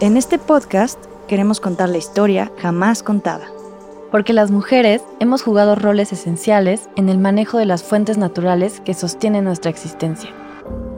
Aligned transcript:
En 0.00 0.16
este 0.16 0.38
podcast 0.38 0.96
queremos 1.26 1.58
contar 1.58 1.88
la 1.88 1.98
historia 1.98 2.52
jamás 2.58 3.02
contada. 3.02 3.48
Porque 4.12 4.32
las 4.32 4.52
mujeres 4.52 5.02
hemos 5.18 5.42
jugado 5.42 5.74
roles 5.74 6.12
esenciales 6.12 6.88
en 6.94 7.08
el 7.08 7.18
manejo 7.18 7.58
de 7.58 7.66
las 7.66 7.82
fuentes 7.82 8.16
naturales 8.16 8.80
que 8.84 8.94
sostienen 8.94 9.42
nuestra 9.42 9.72
existencia. 9.72 10.30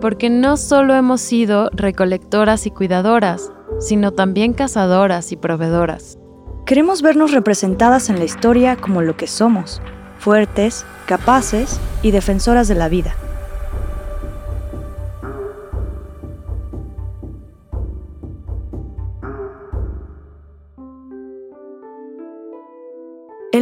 Porque 0.02 0.28
no 0.28 0.59
solo 0.59 0.95
hemos 0.95 1.23
sido 1.23 1.70
recolectoras 1.73 2.66
y 2.66 2.73
cuidadoras, 2.73 3.50
sino 3.78 4.12
también 4.12 4.52
cazadoras 4.52 5.32
y 5.32 5.38
proveedoras. 5.38 6.19
Queremos 6.66 7.01
vernos 7.01 7.32
representadas 7.32 8.10
en 8.10 8.19
la 8.19 8.27
historia 8.27 8.77
como 8.77 9.01
lo 9.01 9.16
que 9.16 9.28
somos, 9.28 9.80
fuertes, 10.19 10.84
capaces 11.06 11.80
y 12.02 12.10
defensoras 12.10 12.69
de 12.69 12.74
la 12.74 12.91
vida. 12.91 13.16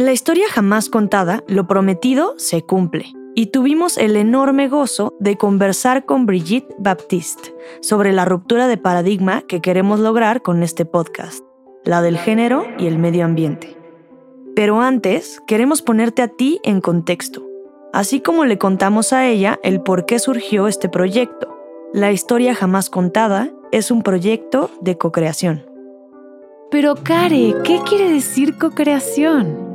La 0.09 0.13
historia 0.13 0.45
jamás 0.49 0.89
contada, 0.89 1.43
lo 1.47 1.67
prometido 1.67 2.33
se 2.37 2.63
cumple. 2.63 3.13
Y 3.35 3.51
tuvimos 3.51 3.95
el 3.95 4.15
enorme 4.15 4.67
gozo 4.67 5.13
de 5.19 5.37
conversar 5.37 6.07
con 6.07 6.25
Brigitte 6.25 6.73
Baptiste 6.79 7.53
sobre 7.79 8.11
la 8.11 8.25
ruptura 8.25 8.67
de 8.67 8.77
paradigma 8.77 9.43
que 9.43 9.61
queremos 9.61 9.99
lograr 9.99 10.41
con 10.41 10.63
este 10.63 10.83
podcast, 10.83 11.43
la 11.85 12.01
del 12.01 12.17
género 12.17 12.65
y 12.79 12.87
el 12.87 12.97
medio 12.97 13.23
ambiente. 13.23 13.77
Pero 14.55 14.81
antes, 14.81 15.43
queremos 15.45 15.83
ponerte 15.83 16.23
a 16.23 16.27
ti 16.27 16.59
en 16.63 16.81
contexto, 16.81 17.45
así 17.93 18.19
como 18.19 18.45
le 18.45 18.57
contamos 18.57 19.13
a 19.13 19.27
ella 19.27 19.59
el 19.61 19.79
por 19.79 20.07
qué 20.07 20.17
surgió 20.17 20.67
este 20.67 20.89
proyecto. 20.89 21.55
La 21.93 22.11
historia 22.11 22.55
jamás 22.55 22.89
contada 22.89 23.51
es 23.71 23.91
un 23.91 24.01
proyecto 24.01 24.71
de 24.81 24.97
cocreación. 24.97 25.67
Pero 26.71 26.95
Care, 26.95 27.53
¿qué 27.63 27.81
quiere 27.87 28.09
decir 28.11 28.57
cocreación? 28.57 29.68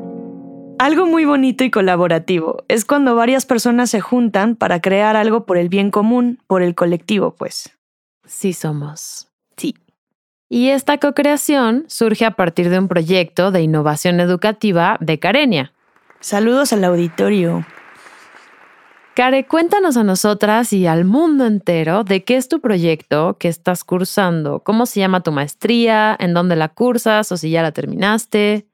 Algo 0.78 1.06
muy 1.06 1.24
bonito 1.24 1.62
y 1.62 1.70
colaborativo 1.70 2.64
es 2.66 2.84
cuando 2.84 3.14
varias 3.14 3.46
personas 3.46 3.90
se 3.90 4.00
juntan 4.00 4.56
para 4.56 4.80
crear 4.80 5.16
algo 5.16 5.46
por 5.46 5.56
el 5.56 5.68
bien 5.68 5.90
común, 5.90 6.40
por 6.48 6.62
el 6.62 6.74
colectivo, 6.74 7.34
pues. 7.36 7.70
Sí 8.26 8.52
somos. 8.52 9.28
Sí. 9.56 9.76
Y 10.48 10.70
esta 10.70 10.98
co-creación 10.98 11.84
surge 11.86 12.24
a 12.24 12.32
partir 12.32 12.70
de 12.70 12.78
un 12.78 12.88
proyecto 12.88 13.52
de 13.52 13.62
innovación 13.62 14.18
educativa 14.18 14.96
de 15.00 15.18
Carenia. 15.20 15.72
Saludos 16.18 16.72
al 16.72 16.82
auditorio. 16.84 17.64
Care, 19.14 19.46
cuéntanos 19.46 19.96
a 19.96 20.02
nosotras 20.02 20.72
y 20.72 20.88
al 20.88 21.04
mundo 21.04 21.46
entero 21.46 22.02
de 22.02 22.24
qué 22.24 22.36
es 22.36 22.48
tu 22.48 22.60
proyecto, 22.60 23.36
qué 23.38 23.46
estás 23.46 23.84
cursando, 23.84 24.58
cómo 24.60 24.86
se 24.86 24.98
llama 24.98 25.22
tu 25.22 25.30
maestría, 25.30 26.16
en 26.18 26.34
dónde 26.34 26.56
la 26.56 26.68
cursas 26.68 27.30
o 27.30 27.36
si 27.36 27.50
ya 27.50 27.62
la 27.62 27.70
terminaste. 27.70 28.66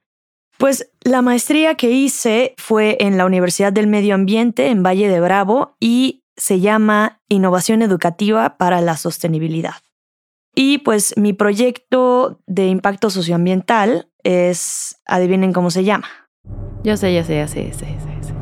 Pues 0.61 0.93
la 1.01 1.23
maestría 1.23 1.75
que 1.75 1.91
hice 1.91 2.55
fue 2.59 2.99
en 3.01 3.17
la 3.17 3.25
Universidad 3.25 3.73
del 3.73 3.87
Medio 3.87 4.15
Ambiente 4.15 4.67
en 4.67 4.83
Valle 4.83 5.09
de 5.09 5.19
Bravo 5.19 5.75
y 5.81 6.23
se 6.37 6.61
llama 6.61 7.23
Innovación 7.31 7.81
Educativa 7.81 8.59
para 8.59 8.83
la 8.83 8.99
Sostenibilidad. 8.99 9.77
Y 10.55 10.77
pues 10.77 11.17
mi 11.17 11.33
proyecto 11.33 12.43
de 12.47 12.67
impacto 12.67 13.09
socioambiental 13.09 14.11
es, 14.23 15.01
adivinen 15.07 15.55
cómo 15.55 15.71
se 15.71 15.85
llama. 15.85 16.09
Yo 16.85 16.99
sé, 16.99 17.15
ya 17.15 17.25
sé, 17.25 17.37
ya 17.37 17.49
sé, 17.49 17.69
ya 17.69 17.73
sé, 17.73 17.87
ya 17.87 18.01
sé. 18.01 18.35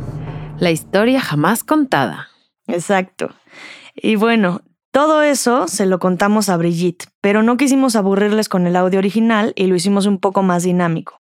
La 0.59 0.73
historia 0.73 1.21
jamás 1.21 1.63
contada. 1.63 2.31
Exacto. 2.67 3.31
Y 3.95 4.17
bueno, 4.17 4.63
todo 4.91 5.23
eso 5.23 5.69
se 5.69 5.87
lo 5.87 6.01
contamos 6.01 6.49
a 6.49 6.57
Brigitte, 6.57 7.07
pero 7.21 7.45
no 7.45 7.57
quisimos 7.57 7.95
aburrirles 7.95 8.49
con 8.49 8.67
el 8.67 8.75
audio 8.75 8.99
original 8.99 9.53
y 9.55 9.69
lo 9.69 9.77
hicimos 9.77 10.07
un 10.07 10.19
poco 10.19 10.43
más 10.43 10.65
dinámico. 10.65 11.21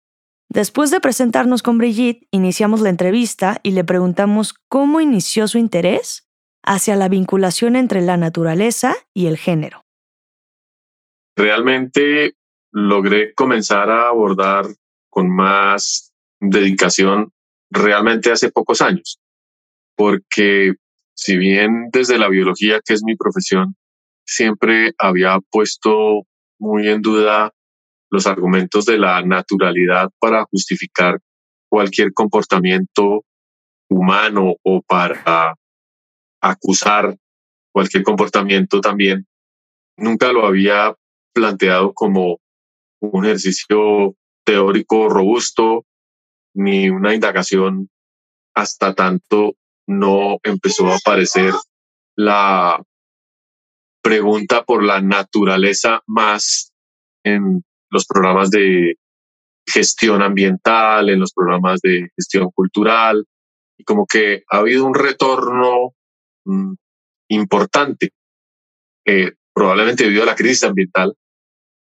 Después 0.48 0.90
de 0.90 1.00
presentarnos 1.00 1.62
con 1.62 1.78
Brigitte, 1.78 2.26
iniciamos 2.30 2.80
la 2.80 2.88
entrevista 2.88 3.60
y 3.62 3.72
le 3.72 3.84
preguntamos 3.84 4.54
cómo 4.68 5.00
inició 5.00 5.48
su 5.48 5.58
interés 5.58 6.28
hacia 6.62 6.96
la 6.96 7.08
vinculación 7.08 7.76
entre 7.76 8.00
la 8.00 8.16
naturaleza 8.16 8.96
y 9.12 9.26
el 9.26 9.36
género. 9.36 9.84
Realmente 11.36 12.34
logré 12.72 13.34
comenzar 13.34 13.90
a 13.90 14.08
abordar 14.08 14.66
con 15.10 15.30
más 15.34 16.12
dedicación 16.40 17.32
realmente 17.70 18.30
hace 18.30 18.50
pocos 18.50 18.80
años, 18.80 19.20
porque 19.96 20.74
si 21.14 21.36
bien 21.36 21.88
desde 21.92 22.18
la 22.18 22.28
biología, 22.28 22.80
que 22.84 22.94
es 22.94 23.02
mi 23.02 23.16
profesión, 23.16 23.76
siempre 24.26 24.94
había 24.98 25.38
puesto 25.50 26.26
muy 26.58 26.88
en 26.88 27.00
duda 27.02 27.52
los 28.16 28.27
argumentos 28.27 28.87
de 28.87 28.97
la 28.97 29.21
naturalidad 29.22 30.09
para 30.19 30.47
justificar 30.47 31.21
cualquier 31.69 32.15
comportamiento 32.15 33.25
humano 33.91 34.54
o 34.62 34.81
para 34.81 35.54
acusar 36.41 37.15
cualquier 37.72 38.03
comportamiento 38.03 38.81
también. 38.81 39.27
Nunca 39.99 40.32
lo 40.32 40.47
había 40.47 40.94
planteado 41.34 41.93
como 41.93 42.38
un 43.03 43.27
ejercicio 43.27 44.16
teórico 44.44 45.10
robusto 45.10 45.84
ni 46.54 46.88
una 46.88 47.15
indagación 47.15 47.91
hasta 48.54 48.94
tanto 48.94 49.56
no 49.87 50.38
empezó 50.43 50.87
a 50.87 50.97
aparecer 50.97 51.53
la 52.16 52.83
pregunta 54.03 54.65
por 54.65 54.83
la 54.83 55.03
naturaleza 55.03 56.00
más 56.06 56.72
en 57.27 57.66
los 57.91 58.06
programas 58.06 58.50
de 58.50 58.97
gestión 59.66 60.22
ambiental, 60.22 61.08
en 61.10 61.20
los 61.20 61.32
programas 61.32 61.80
de 61.80 62.08
gestión 62.16 62.50
cultural, 62.50 63.26
y 63.78 63.84
como 63.84 64.06
que 64.06 64.44
ha 64.50 64.58
habido 64.58 64.84
un 64.84 64.94
retorno 64.94 65.94
mm, 66.44 66.74
importante, 67.28 68.10
eh, 69.04 69.32
probablemente 69.52 70.04
debido 70.04 70.22
a 70.22 70.26
la 70.26 70.36
crisis 70.36 70.64
ambiental, 70.64 71.14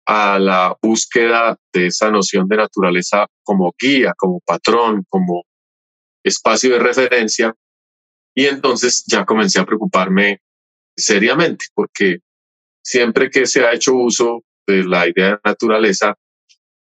a 0.07 0.37
la 0.39 0.77
búsqueda 0.81 1.57
de 1.73 1.87
esa 1.87 2.11
noción 2.11 2.47
de 2.47 2.57
naturaleza 2.57 3.27
como 3.43 3.73
guía, 3.77 4.13
como 4.17 4.39
patrón, 4.41 5.03
como 5.09 5.43
espacio 6.23 6.73
de 6.73 6.79
referencia. 6.79 7.53
Y 8.35 8.45
entonces 8.45 9.03
ya 9.07 9.25
comencé 9.25 9.59
a 9.59 9.65
preocuparme 9.65 10.41
seriamente, 10.95 11.65
porque 11.73 12.19
siempre 12.83 13.29
que 13.29 13.47
se 13.47 13.65
ha 13.65 13.73
hecho 13.73 13.95
uso 13.95 14.43
de 14.67 14.83
la 14.83 15.07
idea 15.07 15.31
de 15.31 15.39
naturaleza, 15.43 16.15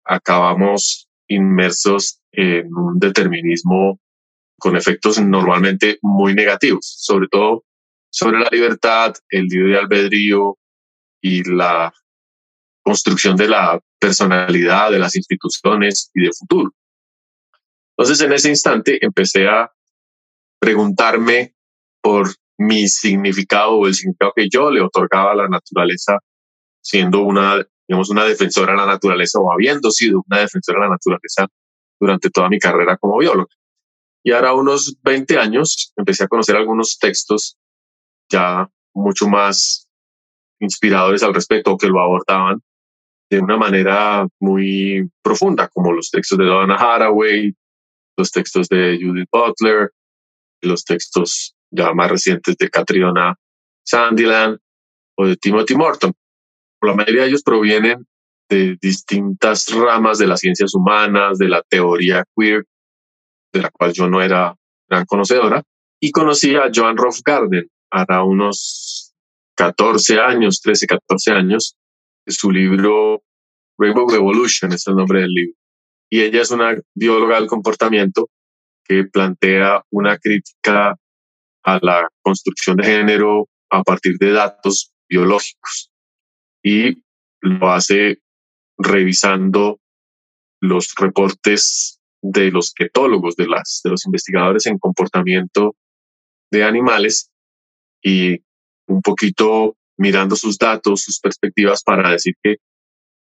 acabamos 0.06 1.08
inmersos 1.28 2.22
en 2.32 2.74
un 2.74 3.00
determinismo 3.00 4.00
con 4.60 4.76
efectos 4.76 5.20
normalmente 5.20 6.00
muy 6.02 6.34
negativos, 6.34 6.96
sobre 7.00 7.28
todo 7.28 7.64
sobre 8.10 8.40
la 8.40 8.50
libertad, 8.52 9.14
el 9.30 9.46
libre 9.46 9.78
albedrío 9.78 10.58
y 11.22 11.44
la 11.44 11.94
construcción 12.82 13.36
de 13.36 13.50
la 13.50 13.80
personalidad 14.00 14.92
de 14.92 15.00
las 15.00 15.16
instituciones 15.16 16.10
y 16.14 16.24
de 16.24 16.32
futuro. 16.32 16.72
Entonces, 17.98 18.26
en 18.26 18.34
ese 18.34 18.50
instante 18.50 19.04
empecé 19.04 19.48
a 19.48 19.72
preguntarme 20.60 21.54
por 22.02 22.30
mi 22.58 22.88
significado 22.88 23.74
o 23.74 23.88
el 23.88 23.94
significado 23.94 24.34
que 24.36 24.48
yo 24.50 24.72
le 24.72 24.82
otorgaba 24.82 25.34
a 25.34 25.36
la 25.36 25.48
naturaleza 25.48 26.20
siendo 26.88 27.22
una, 27.22 27.62
digamos, 27.86 28.10
una 28.10 28.24
defensora 28.24 28.72
de 28.72 28.78
la 28.78 28.86
naturaleza 28.86 29.40
o 29.40 29.52
habiendo 29.52 29.92
sido 29.92 30.24
una 30.26 30.40
defensora 30.40 30.80
de 30.80 30.86
la 30.86 30.92
naturaleza 30.92 31.48
durante 32.00 32.30
toda 32.30 32.48
mi 32.48 32.60
carrera 32.60 32.96
como 32.96 33.18
biólogo. 33.18 33.50
Y 34.24 34.32
ahora, 34.32 34.54
unos 34.54 34.98
20 35.04 35.38
años, 35.38 35.92
empecé 35.98 36.24
a 36.24 36.28
conocer 36.30 36.56
algunos 36.56 36.98
textos 36.98 37.58
ya 38.32 38.70
mucho 38.94 39.28
más 39.28 39.90
inspiradores 40.62 41.24
al 41.24 41.34
respecto 41.34 41.78
que 41.78 41.88
lo 41.88 42.00
abordaban 42.00 42.62
de 43.30 43.40
una 43.40 43.58
manera 43.58 44.26
muy 44.40 45.10
profunda, 45.22 45.68
como 45.68 45.92
los 45.92 46.10
textos 46.10 46.38
de 46.38 46.46
Donna 46.46 46.76
Haraway, 46.76 47.54
los 48.18 48.32
textos 48.32 48.70
de 48.70 48.98
Judith 49.02 49.28
Butler, 49.30 49.92
los 50.62 50.86
textos 50.86 51.54
ya 51.70 51.94
más 51.94 52.10
recientes 52.10 52.56
de 52.56 52.70
Catriona 52.70 53.36
Sandiland 53.84 54.58
o 55.18 55.26
de 55.28 55.36
Timothy 55.36 55.76
Morton 55.76 56.14
la 56.82 56.94
mayoría 56.94 57.24
de 57.24 57.30
ellos 57.30 57.44
provienen 57.44 58.06
de 58.50 58.78
distintas 58.82 59.68
ramas 59.74 60.20
de 60.20 60.28
las 60.28 60.40
ciencias 60.40 60.74
humanas, 60.74 61.38
de 61.38 61.50
la 61.50 61.62
teoría 61.64 62.24
queer, 62.36 62.66
de 63.52 63.62
la 63.62 63.70
cual 63.72 63.94
yo 63.94 64.10
no 64.10 64.22
era 64.22 64.56
gran 64.90 65.06
conocedora, 65.06 65.64
y 66.00 66.12
conocí 66.12 66.56
a 66.56 66.70
Joan 66.74 66.98
Rolf 66.98 67.20
Garden 67.26 67.70
hará 67.90 68.24
unos 68.24 69.14
14 69.56 70.20
años, 70.20 70.62
13, 70.62 70.88
14 70.88 71.32
años, 71.32 71.76
su 72.28 72.52
libro 72.52 73.24
Rainbow 73.78 74.08
Revolution 74.10 74.72
es 74.72 74.88
el 74.88 74.96
nombre 74.96 75.22
del 75.22 75.32
libro. 75.32 75.58
Y 76.10 76.22
ella 76.22 76.42
es 76.42 76.52
una 76.52 76.76
bióloga 76.94 77.40
del 77.40 77.48
comportamiento 77.48 78.30
que 78.84 79.06
plantea 79.06 79.84
una 79.92 80.18
crítica 80.18 80.96
a 81.64 81.80
la 81.82 82.08
construcción 82.22 82.78
de 82.78 82.86
género 82.86 83.48
a 83.70 83.84
partir 83.84 84.18
de 84.18 84.32
datos 84.32 84.92
biológicos 85.10 85.92
y 86.68 87.02
lo 87.40 87.72
hace 87.72 88.20
revisando 88.78 89.80
los 90.60 90.94
reportes 90.98 92.02
de 92.22 92.52
los 92.52 92.74
etólogos, 92.78 93.38
de, 93.38 93.48
las, 93.48 93.80
de 93.86 93.92
los 93.92 94.06
investigadores 94.06 94.66
en 94.66 94.78
comportamiento 94.78 95.76
de 96.52 96.66
animales 96.66 97.32
y 98.04 98.42
un 98.88 99.02
poquito 99.02 99.78
mirando 99.98 100.36
sus 100.36 100.58
datos, 100.58 101.04
sus 101.04 101.22
perspectivas 101.22 101.84
para 101.84 102.12
decir 102.12 102.34
que 102.44 102.58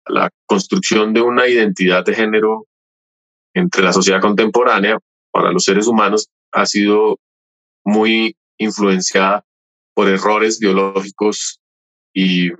la 0.07 0.29
construcción 0.45 1.13
de 1.13 1.21
una 1.21 1.45
identidad 1.47 2.05
de 2.05 2.15
género 2.15 2.65
entre 3.53 3.83
la 3.83 3.91
sociedad 3.91 4.21
contemporánea 4.21 4.99
para 5.31 5.51
los 5.51 5.63
seres 5.63 5.87
humanos 5.87 6.29
ha 6.53 6.65
sido 6.65 7.19
muy 7.83 8.37
influenciada 8.57 9.43
por 9.93 10.07
errores 10.07 10.59
biológicos 10.59 11.59
y 12.13 12.51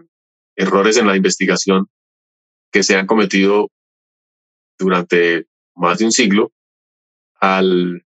errores 0.55 0.97
en 0.97 1.07
la 1.07 1.15
investigación 1.15 1.87
que 2.71 2.83
se 2.83 2.95
han 2.95 3.07
cometido 3.07 3.69
durante 4.77 5.47
más 5.75 5.99
de 5.99 6.05
un 6.05 6.11
siglo 6.11 6.51
al 7.39 8.05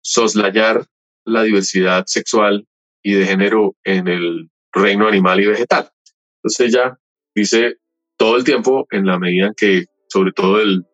soslayar 0.00 0.86
la 1.24 1.42
diversidad 1.42 2.04
sexual 2.06 2.66
y 3.02 3.14
de 3.14 3.26
género 3.26 3.76
en 3.84 4.08
el 4.08 4.50
reino 4.72 5.06
animal 5.06 5.40
y 5.40 5.46
vegetal. 5.46 5.90
Entonces 6.36 6.68
ella 6.68 6.98
dice 7.34 7.76
todo 8.16 8.36
el 8.36 8.44
tiempo, 8.44 8.86
en 8.90 9.06
la 9.06 9.18
medida 9.18 9.46
en 9.46 9.54
que 9.54 9.86
sobre 10.08 10.32
todo 10.32 10.60
el, 10.60 10.84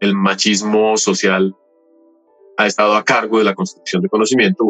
el 0.00 0.14
machismo 0.14 0.96
social 0.96 1.54
ha 2.56 2.66
estado 2.66 2.96
a 2.96 3.04
cargo 3.04 3.38
de 3.38 3.44
la 3.44 3.54
construcción 3.54 4.02
de 4.02 4.08
conocimiento, 4.08 4.64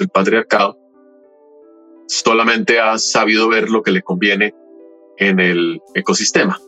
el 0.00 0.08
patriarcado, 0.08 0.78
solamente 2.08 2.80
ha 2.80 2.98
sabido 2.98 3.48
ver 3.48 3.70
lo 3.70 3.82
que 3.82 3.90
le 3.90 4.02
conviene 4.02 4.54
en 5.18 5.40
el 5.40 5.80
ecosistema 5.94 6.58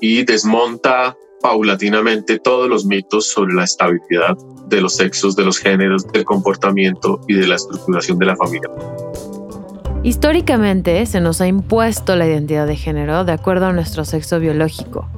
y 0.00 0.24
desmonta 0.24 1.16
paulatinamente 1.40 2.38
todos 2.38 2.68
los 2.68 2.84
mitos 2.84 3.28
sobre 3.28 3.54
la 3.54 3.64
estabilidad 3.64 4.36
de 4.66 4.80
los 4.80 4.96
sexos, 4.96 5.36
de 5.36 5.44
los 5.44 5.58
géneros, 5.58 6.06
del 6.12 6.24
comportamiento 6.24 7.20
y 7.28 7.34
de 7.34 7.46
la 7.46 7.56
estructuración 7.56 8.18
de 8.18 8.26
la 8.26 8.36
familia. 8.36 8.70
Históricamente 10.02 11.04
se 11.06 11.20
nos 11.20 11.40
ha 11.40 11.46
impuesto 11.48 12.14
la 12.16 12.26
identidad 12.26 12.66
de 12.66 12.76
género 12.76 13.24
de 13.24 13.32
acuerdo 13.32 13.66
a 13.66 13.72
nuestro 13.72 14.04
sexo 14.04 14.38
biológico 14.38 15.08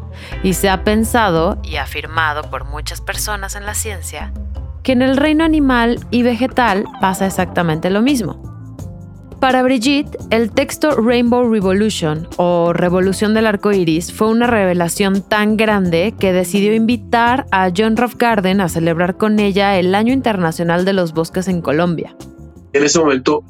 y 0.43 0.55
se 0.55 0.69
ha 0.69 0.85
pensado 0.85 1.59
y 1.63 1.77
afirmado 1.77 2.43
por 2.51 2.65
muchas 2.65 3.01
personas 3.01 3.57
en 3.57 3.67
la 3.67 3.75
ciencia 3.75 4.33
que 4.83 4.93
en 4.93 5.03
el 5.03 5.17
reino 5.17 5.45
animal 5.45 6.01
y 6.11 6.23
vegetal 6.23 6.85
pasa 7.01 7.27
exactamente 7.27 7.91
lo 7.91 8.03
mismo. 8.03 8.50
Para 9.41 9.63
Brigitte, 9.63 10.19
el 10.29 10.51
texto 10.51 10.91
Rainbow 11.01 11.51
Revolution 11.51 12.29
o 12.37 12.75
Revolución 12.75 13.33
del 13.33 13.47
Arco 13.47 13.73
Iris 13.73 14.13
fue 14.13 14.29
una 14.29 14.47
revelación 14.47 15.27
tan 15.27 15.57
grande 15.57 16.13
que 16.21 16.35
decidió 16.35 16.75
invitar 16.75 17.47
a 17.51 17.71
John 17.75 17.97
Ruff 17.97 18.17
Garden 18.17 18.61
a 18.61 18.69
celebrar 18.69 19.17
con 19.17 19.41
ella 19.41 19.79
el 19.79 19.95
Año 19.95 20.13
Internacional 20.13 20.85
de 20.85 20.93
los 20.93 21.15
Bosques 21.15 21.49
en 21.49 21.63
Colombia. 21.63 22.15
En 22.75 22.85
ese 22.85 22.99
momento 22.99 23.43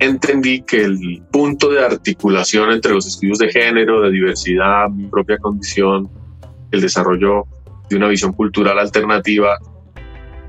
entendí 0.00 0.60
que 0.60 0.82
el 0.82 1.22
punto 1.32 1.70
de 1.70 1.82
articulación 1.82 2.72
entre 2.72 2.92
los 2.92 3.06
estudios 3.06 3.38
de 3.38 3.48
género, 3.48 4.02
de 4.02 4.10
diversidad, 4.10 4.90
mi 4.90 5.06
propia 5.06 5.38
condición, 5.38 6.10
el 6.72 6.82
desarrollo 6.82 7.46
de 7.88 7.96
una 7.96 8.08
visión 8.08 8.34
cultural 8.34 8.78
alternativa, 8.78 9.56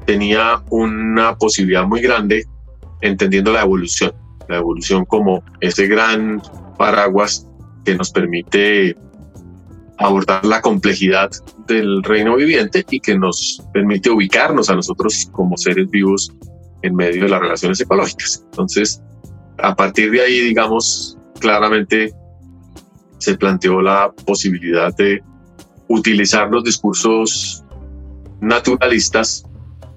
tenía 0.06 0.62
una 0.72 1.38
posibilidad 1.38 1.86
muy 1.88 2.02
grande 2.02 2.44
entendiendo 3.00 3.54
la 3.54 3.62
evolución 3.62 4.12
la 4.50 4.58
evolución 4.58 5.06
como 5.06 5.44
ese 5.60 5.88
gran 5.88 6.42
paraguas 6.78 7.48
que 7.86 7.96
nos 7.96 8.12
permite 8.12 8.96
abordar 9.98 10.46
la 10.46 10.62
complejidad 10.62 11.32
del 11.68 12.04
reino 12.04 12.36
viviente 12.36 12.86
y 12.90 13.00
que 13.00 13.18
nos 13.18 13.64
permite 13.74 14.10
ubicarnos 14.10 14.70
a 14.70 14.76
nosotros 14.76 15.28
como 15.32 15.58
seres 15.58 15.90
vivos 15.90 16.32
en 16.84 16.96
medio 16.96 17.24
de 17.24 17.30
las 17.30 17.42
relaciones 17.42 17.82
ecológicas. 17.82 18.44
Entonces, 18.52 19.02
a 19.58 19.76
partir 19.76 20.12
de 20.12 20.22
ahí, 20.22 20.40
digamos, 20.42 21.18
claramente 21.40 22.14
se 23.18 23.36
planteó 23.38 23.82
la 23.82 24.12
posibilidad 24.26 24.96
de 24.96 25.24
utilizar 25.88 26.50
los 26.52 26.64
discursos 26.64 27.64
naturalistas 28.40 29.46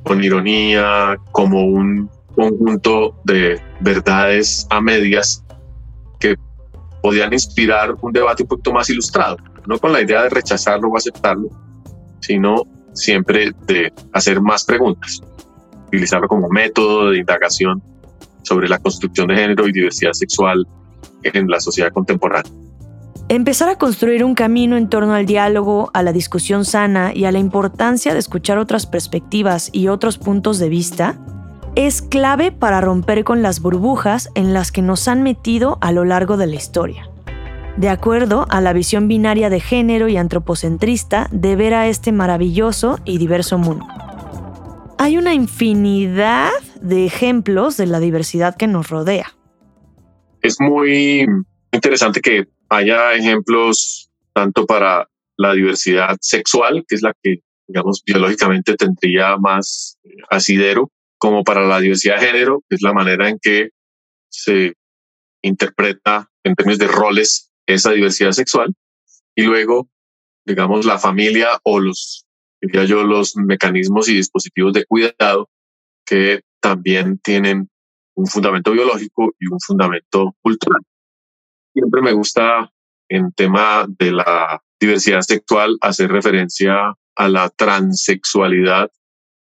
con 0.05 0.25
ironía, 0.25 1.17
como 1.33 1.67
un 1.67 2.11
conjunto 2.35 3.15
de 3.25 3.61
verdades 3.81 4.67
a 4.71 4.81
medias 4.81 5.45
que 6.19 6.37
podían 7.03 7.33
inspirar 7.33 7.95
un 8.01 8.13
debate 8.13 8.43
un 8.43 8.49
poquito 8.49 8.73
más 8.73 8.91
ilustrado, 8.91 9.37
no 9.67 9.79
con 9.79 9.93
la 9.93 10.01
idea 10.01 10.23
de 10.23 10.31
rechazarlo 10.31 10.89
o 10.89 10.97
aceptarlo, 10.97 11.49
sino 12.21 12.65
siempre 12.93 13.53
de 13.67 13.93
hacer 14.13 14.41
más 14.41 14.65
preguntas, 14.65 15.21
utilizarlo 15.87 16.29
como 16.29 16.49
método 16.49 17.11
de 17.11 17.19
indagación 17.19 17.83
sobre 18.43 18.69
la 18.69 18.79
construcción 18.79 19.29
de 19.29 19.37
género 19.37 19.69
y 19.69 19.73
diversidad 19.73 20.13
sexual 20.13 20.67
en 21.23 21.49
la 21.49 21.61
sociedad 21.61 21.93
contemporánea. 21.93 22.51
Empezar 23.29 23.69
a 23.69 23.79
construir 23.79 24.25
un 24.25 24.35
camino 24.35 24.77
en 24.77 24.89
torno 24.89 25.15
al 25.15 25.25
diálogo, 25.25 25.91
a 25.95 26.03
la 26.03 26.13
discusión 26.13 26.65
sana 26.65 27.13
y 27.15 27.27
a 27.27 27.33
la 27.33 27.39
importancia 27.39 28.13
de 28.13 28.19
escuchar 28.19 28.59
otras 28.59 28.87
perspectivas 28.87 29.71
y 29.73 29.87
otros 29.87 30.19
puntos 30.19 30.59
de 30.59 30.69
vista 30.69 31.17
es 31.77 32.03
clave 32.03 32.53
para 32.53 32.81
romper 32.81 33.25
con 33.25 33.43
las 33.43 33.61
burbujas 33.61 34.31
en 34.35 34.53
las 34.53 34.73
que 34.73 34.83
nos 34.83 35.09
han 35.09 35.23
metido 35.23 35.79
a 35.81 35.93
lo 35.93 36.05
largo 36.05 36.37
de 36.37 36.47
la 36.47 36.57
historia. 36.57 37.09
De 37.77 37.89
acuerdo 37.89 38.47
a 38.51 38.61
la 38.61 38.73
visión 38.73 39.09
binaria 39.09 39.49
de 39.49 39.61
género 39.61 40.09
y 40.09 40.17
antropocentrista 40.17 41.29
de 41.31 41.57
ver 41.57 41.75
a 41.75 41.87
este 41.87 42.13
maravilloso 42.13 42.99
y 43.05 43.19
diverso 43.19 43.59
mundo. 43.59 43.87
Hay 44.99 45.17
una 45.17 45.33
infinidad 45.33 46.51
de 46.83 47.07
ejemplos 47.07 47.77
de 47.77 47.87
la 47.87 48.01
diversidad 48.01 48.57
que 48.57 48.67
nos 48.67 48.91
rodea. 48.91 49.35
Es 50.43 50.61
muy 50.61 51.27
interesante 51.73 52.21
que 52.21 52.49
haya 52.69 53.15
ejemplos 53.15 54.11
tanto 54.35 54.67
para 54.67 55.09
la 55.37 55.55
diversidad 55.55 56.17
sexual, 56.21 56.85
que 56.87 56.97
es 56.97 57.03
la 57.03 57.15
que, 57.23 57.41
digamos, 57.67 58.03
biológicamente 58.05 58.75
tendría 58.77 59.37
más 59.39 59.99
asidero, 60.29 60.91
como 61.21 61.45
para 61.45 61.67
la 61.67 61.79
diversidad 61.79 62.19
de 62.19 62.27
género, 62.27 62.65
es 62.71 62.81
la 62.83 62.95
manera 62.95 63.29
en 63.29 63.39
que 63.41 63.71
se 64.31 64.73
interpreta 65.43 66.31
en 66.43 66.55
términos 66.55 66.79
de 66.79 66.89
roles 66.89 67.51
esa 67.67 67.93
diversidad 67.93 68.33
sexual. 68.33 68.75
Y 69.37 69.43
luego, 69.43 69.89
digamos, 70.47 70.87
la 70.87 70.99
familia 70.99 71.61
o 71.63 71.79
los, 71.79 72.25
diría 72.61 72.85
yo, 72.85 73.05
los 73.05 73.37
mecanismos 73.37 74.09
y 74.09 74.15
dispositivos 74.15 74.73
de 74.73 74.87
cuidado 74.87 75.51
que 76.07 76.41
también 76.59 77.19
tienen 77.19 77.69
un 78.15 78.27
fundamento 78.27 78.73
biológico 78.73 79.35
y 79.39 79.53
un 79.53 79.61
fundamento 79.61 80.35
cultural. 80.41 80.83
Siempre 81.75 82.01
me 82.01 82.13
gusta 82.13 82.73
en 83.11 83.31
tema 83.33 83.87
de 83.99 84.13
la 84.13 84.63
diversidad 84.81 85.21
sexual 85.21 85.77
hacer 85.83 86.11
referencia 86.11 86.95
a 87.15 87.29
la 87.29 87.51
transexualidad 87.51 88.91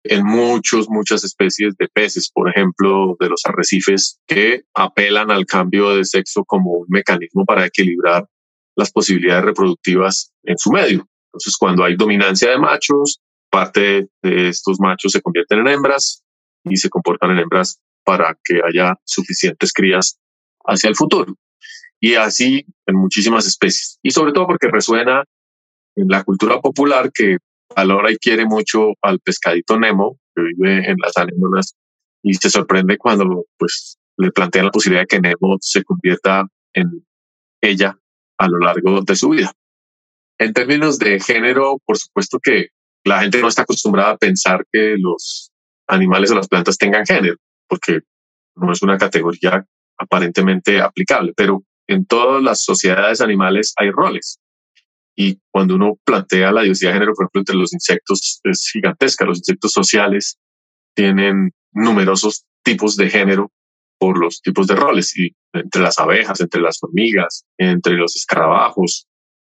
en 0.04 0.24
muchos, 0.24 0.88
muchas 0.88 1.24
especies 1.24 1.76
de 1.76 1.88
peces, 1.88 2.30
por 2.32 2.48
ejemplo, 2.50 3.16
de 3.20 3.28
los 3.28 3.40
arrecifes, 3.44 4.18
que 4.26 4.62
apelan 4.74 5.30
al 5.30 5.46
cambio 5.46 5.90
de 5.90 6.04
sexo 6.04 6.44
como 6.44 6.72
un 6.72 6.86
mecanismo 6.88 7.44
para 7.44 7.66
equilibrar 7.66 8.26
las 8.76 8.90
posibilidades 8.90 9.44
reproductivas 9.44 10.32
en 10.44 10.58
su 10.58 10.70
medio. 10.70 11.06
Entonces, 11.26 11.56
cuando 11.58 11.84
hay 11.84 11.96
dominancia 11.96 12.50
de 12.50 12.58
machos, 12.58 13.20
parte 13.50 14.08
de 14.22 14.48
estos 14.48 14.80
machos 14.80 15.12
se 15.12 15.20
convierten 15.20 15.60
en 15.60 15.68
hembras 15.68 16.22
y 16.64 16.76
se 16.76 16.88
comportan 16.88 17.30
en 17.32 17.40
hembras 17.40 17.80
para 18.04 18.36
que 18.42 18.60
haya 18.66 18.96
suficientes 19.04 19.72
crías 19.72 20.18
hacia 20.64 20.88
el 20.88 20.96
futuro. 20.96 21.34
Y 22.00 22.14
así 22.14 22.66
en 22.86 22.96
muchísimas 22.96 23.46
especies. 23.46 23.98
Y 24.02 24.10
sobre 24.10 24.32
todo 24.32 24.46
porque 24.46 24.68
resuena 24.68 25.24
en 25.94 26.08
la 26.08 26.24
cultura 26.24 26.60
popular 26.60 27.10
que 27.12 27.38
valora 27.74 28.10
y 28.10 28.16
quiere 28.16 28.44
mucho 28.44 28.94
al 29.02 29.20
pescadito 29.20 29.78
Nemo, 29.78 30.18
que 30.34 30.42
vive 30.42 30.90
en 30.90 30.96
las 30.98 31.16
anémonas, 31.16 31.74
y 32.22 32.34
se 32.34 32.50
sorprende 32.50 32.98
cuando 32.98 33.46
pues, 33.58 33.98
le 34.16 34.30
plantean 34.30 34.66
la 34.66 34.70
posibilidad 34.70 35.02
de 35.02 35.06
que 35.06 35.20
Nemo 35.20 35.58
se 35.60 35.82
convierta 35.82 36.46
en 36.74 37.04
ella 37.60 37.98
a 38.38 38.48
lo 38.48 38.58
largo 38.58 39.02
de 39.02 39.16
su 39.16 39.30
vida. 39.30 39.52
En 40.38 40.52
términos 40.52 40.98
de 40.98 41.20
género, 41.20 41.78
por 41.84 41.96
supuesto 41.96 42.38
que 42.42 42.68
la 43.04 43.20
gente 43.20 43.40
no 43.40 43.48
está 43.48 43.62
acostumbrada 43.62 44.12
a 44.12 44.16
pensar 44.16 44.64
que 44.72 44.96
los 44.98 45.50
animales 45.88 46.30
o 46.30 46.34
las 46.34 46.48
plantas 46.48 46.78
tengan 46.78 47.06
género, 47.06 47.36
porque 47.68 48.00
no 48.56 48.72
es 48.72 48.82
una 48.82 48.98
categoría 48.98 49.64
aparentemente 49.98 50.80
aplicable, 50.80 51.32
pero 51.36 51.62
en 51.86 52.06
todas 52.06 52.42
las 52.42 52.64
sociedades 52.64 53.20
animales 53.20 53.74
hay 53.76 53.90
roles. 53.90 54.38
Y 55.16 55.40
cuando 55.50 55.74
uno 55.74 55.98
plantea 56.04 56.52
la 56.52 56.62
diversidad 56.62 56.90
de 56.90 56.94
género, 56.94 57.14
por 57.14 57.24
ejemplo, 57.24 57.40
entre 57.40 57.56
los 57.56 57.72
insectos, 57.72 58.40
es 58.44 58.70
gigantesca. 58.72 59.24
Los 59.24 59.38
insectos 59.38 59.72
sociales 59.72 60.38
tienen 60.94 61.52
numerosos 61.72 62.44
tipos 62.62 62.96
de 62.96 63.10
género 63.10 63.50
por 63.98 64.18
los 64.18 64.40
tipos 64.40 64.66
de 64.66 64.74
roles, 64.74 65.16
y 65.16 65.34
entre 65.52 65.82
las 65.82 65.98
abejas, 65.98 66.40
entre 66.40 66.60
las 66.60 66.78
hormigas, 66.82 67.44
entre 67.56 67.94
los 67.94 68.16
escarabajos. 68.16 69.06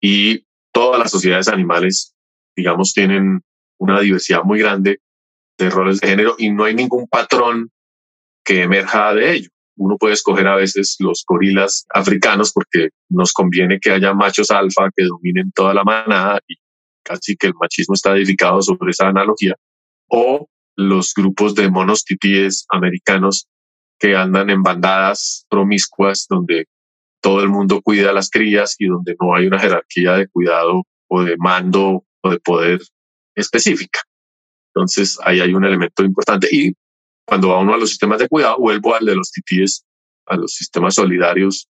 Y 0.01 0.45
todas 0.73 0.99
las 0.99 1.11
sociedades 1.11 1.47
animales, 1.47 2.13
digamos, 2.55 2.93
tienen 2.93 3.41
una 3.79 4.01
diversidad 4.01 4.43
muy 4.43 4.59
grande 4.59 4.99
de 5.57 5.69
roles 5.69 6.01
de 6.01 6.07
género 6.07 6.35
y 6.37 6.51
no 6.51 6.65
hay 6.65 6.73
ningún 6.73 7.07
patrón 7.07 7.71
que 8.43 8.63
emerja 8.63 9.13
de 9.13 9.33
ello. 9.33 9.49
Uno 9.75 9.97
puede 9.97 10.13
escoger 10.13 10.47
a 10.47 10.55
veces 10.55 10.95
los 10.99 11.23
gorilas 11.27 11.85
africanos 11.93 12.51
porque 12.51 12.89
nos 13.09 13.33
conviene 13.33 13.79
que 13.79 13.91
haya 13.91 14.13
machos 14.13 14.51
alfa 14.51 14.89
que 14.95 15.05
dominen 15.05 15.51
toda 15.51 15.73
la 15.73 15.83
manada 15.83 16.39
y 16.47 16.55
casi 17.03 17.35
que 17.35 17.47
el 17.47 17.53
machismo 17.55 17.95
está 17.95 18.15
edificado 18.15 18.61
sobre 18.61 18.91
esa 18.91 19.07
analogía, 19.07 19.55
o 20.07 20.47
los 20.75 21.13
grupos 21.13 21.53
de 21.55 21.69
monos 21.69 22.05
titíes 22.05 22.65
americanos 22.69 23.47
que 23.99 24.15
andan 24.15 24.49
en 24.49 24.63
bandadas 24.63 25.45
promiscuas 25.49 26.25
donde 26.29 26.65
todo 27.21 27.41
el 27.41 27.49
mundo 27.49 27.81
cuida 27.81 28.09
a 28.09 28.13
las 28.13 28.29
crías 28.29 28.75
y 28.79 28.87
donde 28.87 29.15
no 29.19 29.35
hay 29.35 29.47
una 29.47 29.59
jerarquía 29.59 30.13
de 30.13 30.27
cuidado 30.27 30.83
o 31.07 31.23
de 31.23 31.37
mando 31.37 32.03
o 32.21 32.29
de 32.29 32.39
poder 32.39 32.81
específica. 33.35 34.01
Entonces 34.73 35.17
ahí 35.23 35.39
hay 35.39 35.53
un 35.53 35.63
elemento 35.63 36.03
importante. 36.03 36.47
Y 36.51 36.73
cuando 37.25 37.49
va 37.49 37.59
uno 37.59 37.73
a 37.73 37.77
los 37.77 37.89
sistemas 37.89 38.19
de 38.19 38.27
cuidado, 38.27 38.57
vuelvo 38.59 38.95
al 38.95 39.05
de 39.05 39.15
los 39.15 39.31
titíes, 39.31 39.85
a 40.25 40.35
los 40.35 40.53
sistemas 40.53 40.95
solidarios 40.95 41.67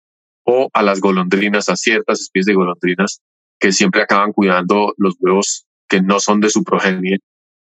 o 0.44 0.68
a 0.72 0.82
las 0.82 1.00
golondrinas, 1.00 1.68
a 1.68 1.76
ciertas 1.76 2.20
especies 2.20 2.46
de 2.46 2.54
golondrinas 2.54 3.20
que 3.58 3.72
siempre 3.72 4.02
acaban 4.02 4.32
cuidando 4.32 4.94
los 4.96 5.16
huevos 5.20 5.66
que 5.88 6.00
no 6.00 6.20
son 6.20 6.40
de 6.40 6.50
su 6.50 6.64
progenie, 6.64 7.18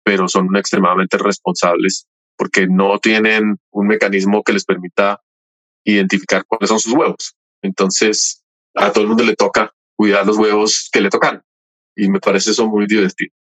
pero 0.04 0.28
son 0.28 0.56
extremadamente 0.56 1.18
responsables 1.18 2.08
porque 2.36 2.68
no 2.68 3.00
tienen 3.00 3.58
un 3.72 3.88
mecanismo 3.88 4.44
que 4.44 4.54
les 4.54 4.66
permita 4.66 5.22
identificar 5.84 6.46
cuáles 6.46 6.70
son 6.70 6.80
sus 6.80 6.94
huevos. 6.94 7.36
Entonces, 7.62 8.44
a 8.76 8.92
todo 8.92 9.04
el 9.04 9.08
mundo 9.08 9.24
le 9.24 9.36
toca 9.36 9.74
cuidar 9.96 10.26
los 10.26 10.38
huevos 10.38 10.90
que 10.92 11.02
le 11.02 11.10
tocan. 11.10 11.42
Y 11.96 12.10
me 12.10 12.20
parece 12.20 12.52
eso 12.52 12.68
muy 12.68 12.86
divertido. 12.86 13.34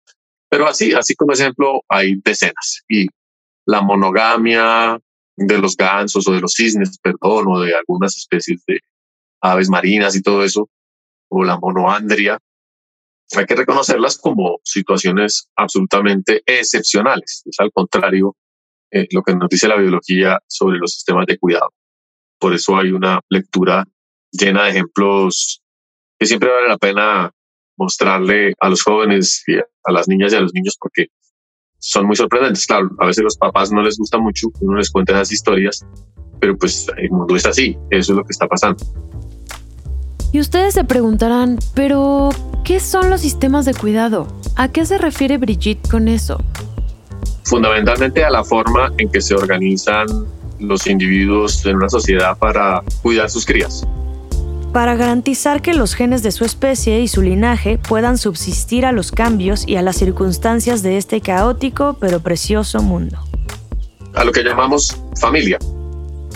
Pero 0.48 0.66
así, 0.66 0.94
así 0.94 1.14
como 1.14 1.32
ejemplo, 1.32 1.82
hay 1.88 2.14
decenas. 2.24 2.82
Y 2.88 3.06
la 3.66 3.82
monogamia 3.82 4.98
de 5.36 5.58
los 5.58 5.76
gansos 5.76 6.26
o 6.26 6.32
de 6.32 6.40
los 6.40 6.52
cisnes, 6.52 6.98
perdón, 6.98 7.46
o 7.48 7.60
de 7.60 7.74
algunas 7.74 8.16
especies 8.16 8.64
de 8.66 8.80
aves 9.42 9.68
marinas 9.68 10.16
y 10.16 10.22
todo 10.22 10.42
eso, 10.42 10.70
o 11.28 11.44
la 11.44 11.58
monoandria, 11.58 12.38
hay 13.36 13.44
que 13.44 13.56
reconocerlas 13.56 14.18
como 14.18 14.60
situaciones 14.62 15.48
absolutamente 15.56 16.42
excepcionales. 16.46 17.42
Es 17.44 17.58
al 17.58 17.72
contrario 17.72 18.36
eh, 18.90 19.08
lo 19.10 19.22
que 19.22 19.34
nos 19.34 19.48
dice 19.48 19.68
la 19.68 19.76
biología 19.76 20.38
sobre 20.46 20.78
los 20.78 20.92
sistemas 20.92 21.26
de 21.26 21.38
cuidado. 21.38 21.72
Por 22.38 22.54
eso 22.54 22.76
hay 22.76 22.92
una 22.92 23.20
lectura 23.28 23.84
llena 24.30 24.64
de 24.64 24.70
ejemplos 24.70 25.62
que 26.18 26.26
siempre 26.26 26.50
vale 26.50 26.68
la 26.68 26.78
pena 26.78 27.32
mostrarle 27.76 28.54
a 28.60 28.68
los 28.68 28.82
jóvenes 28.82 29.44
a 29.84 29.92
las 29.92 30.08
niñas 30.08 30.32
y 30.32 30.36
a 30.36 30.40
los 30.40 30.54
niños 30.54 30.76
porque 30.80 31.08
son 31.86 32.06
muy 32.06 32.16
sorprendentes. 32.16 32.66
Claro, 32.66 32.90
a 32.98 33.06
veces 33.06 33.22
los 33.22 33.36
papás 33.36 33.70
no 33.70 33.80
les 33.80 33.96
gusta 33.96 34.18
mucho 34.18 34.48
que 34.50 34.64
uno 34.64 34.78
les 34.78 34.90
cuente 34.90 35.12
esas 35.12 35.30
historias, 35.30 35.86
pero 36.40 36.56
pues 36.56 36.86
el 36.96 37.10
mundo 37.10 37.36
es 37.36 37.46
así, 37.46 37.76
eso 37.90 38.12
es 38.12 38.16
lo 38.16 38.24
que 38.24 38.32
está 38.32 38.48
pasando. 38.48 38.84
Y 40.32 40.40
ustedes 40.40 40.74
se 40.74 40.84
preguntarán, 40.84 41.58
pero 41.74 42.30
¿qué 42.64 42.80
son 42.80 43.08
los 43.08 43.20
sistemas 43.20 43.64
de 43.64 43.74
cuidado? 43.74 44.26
¿A 44.56 44.68
qué 44.68 44.84
se 44.84 44.98
refiere 44.98 45.38
Brigitte 45.38 45.88
con 45.88 46.08
eso? 46.08 46.42
Fundamentalmente 47.44 48.24
a 48.24 48.30
la 48.30 48.42
forma 48.42 48.92
en 48.98 49.08
que 49.08 49.20
se 49.20 49.34
organizan 49.34 50.06
los 50.58 50.86
individuos 50.88 51.64
en 51.64 51.76
una 51.76 51.88
sociedad 51.88 52.36
para 52.36 52.82
cuidar 53.02 53.30
sus 53.30 53.46
crías. 53.46 53.86
Para 54.76 54.94
garantizar 54.94 55.62
que 55.62 55.72
los 55.72 55.94
genes 55.94 56.22
de 56.22 56.30
su 56.30 56.44
especie 56.44 57.00
y 57.00 57.08
su 57.08 57.22
linaje 57.22 57.78
puedan 57.78 58.18
subsistir 58.18 58.84
a 58.84 58.92
los 58.92 59.10
cambios 59.10 59.66
y 59.66 59.76
a 59.76 59.80
las 59.80 59.96
circunstancias 59.96 60.82
de 60.82 60.98
este 60.98 61.22
caótico 61.22 61.96
pero 61.98 62.20
precioso 62.20 62.82
mundo. 62.82 63.16
A 64.12 64.22
lo 64.22 64.32
que 64.32 64.42
llamamos 64.42 65.02
familia. 65.18 65.56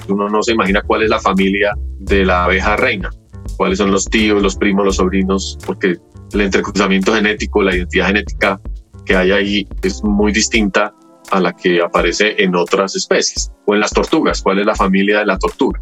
Uno 0.08 0.30
no 0.30 0.42
se 0.42 0.52
imagina 0.52 0.80
cuál 0.80 1.02
es 1.02 1.10
la 1.10 1.20
familia 1.20 1.74
de 1.98 2.24
la 2.24 2.44
abeja 2.44 2.76
reina 2.76 3.10
cuáles 3.58 3.76
son 3.76 3.90
los 3.90 4.06
tíos, 4.06 4.42
los 4.42 4.56
primos, 4.56 4.86
los 4.86 4.96
sobrinos, 4.96 5.58
porque 5.66 5.98
el 6.32 6.40
entrecruzamiento 6.40 7.12
genético, 7.12 7.62
la 7.62 7.76
identidad 7.76 8.06
genética 8.06 8.58
que 9.04 9.16
hay 9.16 9.32
ahí 9.32 9.68
es 9.82 10.02
muy 10.02 10.32
distinta 10.32 10.94
a 11.30 11.40
la 11.40 11.52
que 11.52 11.82
aparece 11.82 12.42
en 12.42 12.56
otras 12.56 12.96
especies 12.96 13.52
o 13.66 13.74
en 13.74 13.80
las 13.80 13.90
tortugas, 13.90 14.40
cuál 14.40 14.60
es 14.60 14.64
la 14.64 14.74
familia 14.74 15.18
de 15.18 15.26
la 15.26 15.38
tortuga. 15.38 15.78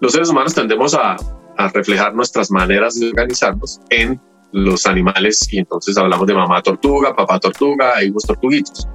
Los 0.00 0.12
seres 0.12 0.28
humanos 0.28 0.54
tendemos 0.54 0.94
a, 0.94 1.16
a 1.58 1.68
reflejar 1.68 2.14
nuestras 2.14 2.50
maneras 2.50 2.98
de 2.98 3.08
organizarnos 3.08 3.80
en 3.90 4.18
los 4.52 4.86
animales 4.86 5.46
y 5.52 5.58
entonces 5.58 5.98
hablamos 5.98 6.26
de 6.26 6.34
mamá 6.34 6.62
tortuga, 6.62 7.14
papá 7.14 7.38
tortuga, 7.38 8.02
hijos 8.02 8.22
tortuguitos. 8.22 8.88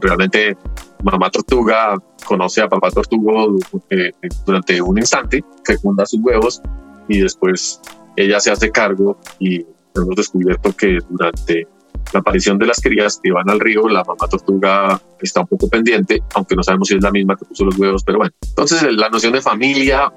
Realmente 0.00 0.56
mamá 1.04 1.30
tortuga 1.30 1.96
conoce 2.24 2.62
a 2.62 2.68
papá 2.68 2.90
tortugo 2.90 3.56
eh, 3.90 4.12
durante 4.46 4.80
un 4.80 4.98
instante, 4.98 5.44
fecunda 5.64 6.06
sus 6.06 6.20
huevos 6.22 6.62
y 7.06 7.20
después 7.20 7.80
ella 8.16 8.40
se 8.40 8.50
hace 8.50 8.70
cargo 8.70 9.18
y 9.38 9.64
hemos 9.94 10.16
descubierto 10.16 10.72
que 10.72 10.98
durante 11.08 11.68
la 12.14 12.20
aparición 12.20 12.58
de 12.58 12.66
las 12.66 12.80
crías 12.80 13.20
que 13.22 13.30
van 13.30 13.48
al 13.50 13.60
río, 13.60 13.88
la 13.88 14.02
mamá 14.04 14.26
tortuga 14.28 15.00
está 15.20 15.42
un 15.42 15.48
poco 15.48 15.68
pendiente, 15.68 16.22
aunque 16.34 16.56
no 16.56 16.62
sabemos 16.62 16.88
si 16.88 16.94
es 16.94 17.02
la 17.02 17.10
misma 17.10 17.36
que 17.36 17.44
puso 17.44 17.66
los 17.66 17.78
huevos, 17.78 18.02
pero 18.04 18.18
bueno. 18.18 18.32
Entonces 18.48 18.82
la 18.90 19.10
noción 19.10 19.34
de 19.34 19.42
familia 19.42 20.10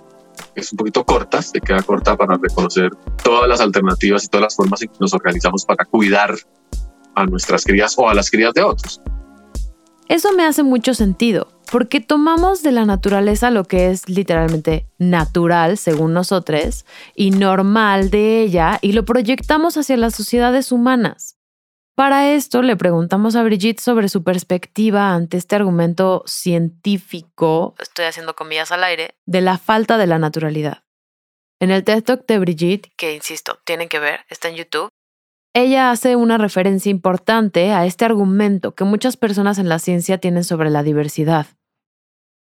es 0.55 0.71
un 0.71 0.77
poquito 0.77 1.03
corta, 1.03 1.41
se 1.41 1.59
queda 1.59 1.81
corta 1.81 2.15
para 2.15 2.37
reconocer 2.37 2.91
todas 3.23 3.47
las 3.47 3.61
alternativas 3.61 4.25
y 4.25 4.27
todas 4.27 4.43
las 4.43 4.55
formas 4.55 4.81
en 4.81 4.89
que 4.89 4.97
nos 4.99 5.13
organizamos 5.13 5.65
para 5.65 5.85
cuidar 5.85 6.35
a 7.15 7.25
nuestras 7.25 7.63
crías 7.63 7.95
o 7.97 8.09
a 8.09 8.13
las 8.13 8.29
crías 8.29 8.53
de 8.53 8.63
otros. 8.63 9.01
Eso 10.09 10.33
me 10.33 10.45
hace 10.45 10.63
mucho 10.63 10.93
sentido, 10.93 11.47
porque 11.71 12.01
tomamos 12.01 12.61
de 12.61 12.71
la 12.71 12.85
naturaleza 12.85 13.51
lo 13.51 13.63
que 13.63 13.89
es 13.89 14.09
literalmente 14.09 14.85
natural, 14.97 15.77
según 15.77 16.13
nosotros, 16.13 16.85
y 17.15 17.31
normal 17.31 18.09
de 18.09 18.41
ella, 18.41 18.79
y 18.81 18.91
lo 18.91 19.05
proyectamos 19.05 19.77
hacia 19.77 19.97
las 19.97 20.13
sociedades 20.13 20.71
humanas. 20.71 21.37
Para 21.95 22.33
esto 22.33 22.63
le 22.63 22.75
preguntamos 22.75 23.35
a 23.35 23.43
Brigitte 23.43 23.79
sobre 23.79 24.09
su 24.09 24.23
perspectiva 24.23 25.13
ante 25.13 25.37
este 25.37 25.55
argumento 25.55 26.23
científico, 26.25 27.75
estoy 27.79 28.05
haciendo 28.05 28.33
comillas 28.33 28.71
al 28.71 28.83
aire, 28.83 29.15
de 29.27 29.41
la 29.41 29.59
falta 29.59 29.99
de 29.99 30.07
la 30.07 30.17
naturalidad. 30.17 30.83
En 31.61 31.69
el 31.69 31.83
TED 31.83 32.03
Talk 32.03 32.25
de 32.25 32.39
Brigitte, 32.39 32.91
que 32.97 33.13
insisto, 33.13 33.59
tienen 33.63 33.89
que 33.89 33.99
ver, 33.99 34.21
está 34.29 34.49
en 34.49 34.55
YouTube, 34.55 34.89
ella 35.55 35.91
hace 35.91 36.15
una 36.15 36.39
referencia 36.39 36.89
importante 36.89 37.71
a 37.73 37.85
este 37.85 38.05
argumento 38.05 38.73
que 38.73 38.85
muchas 38.85 39.15
personas 39.15 39.59
en 39.59 39.69
la 39.69 39.77
ciencia 39.77 40.17
tienen 40.17 40.43
sobre 40.43 40.71
la 40.71 40.81
diversidad. 40.81 41.45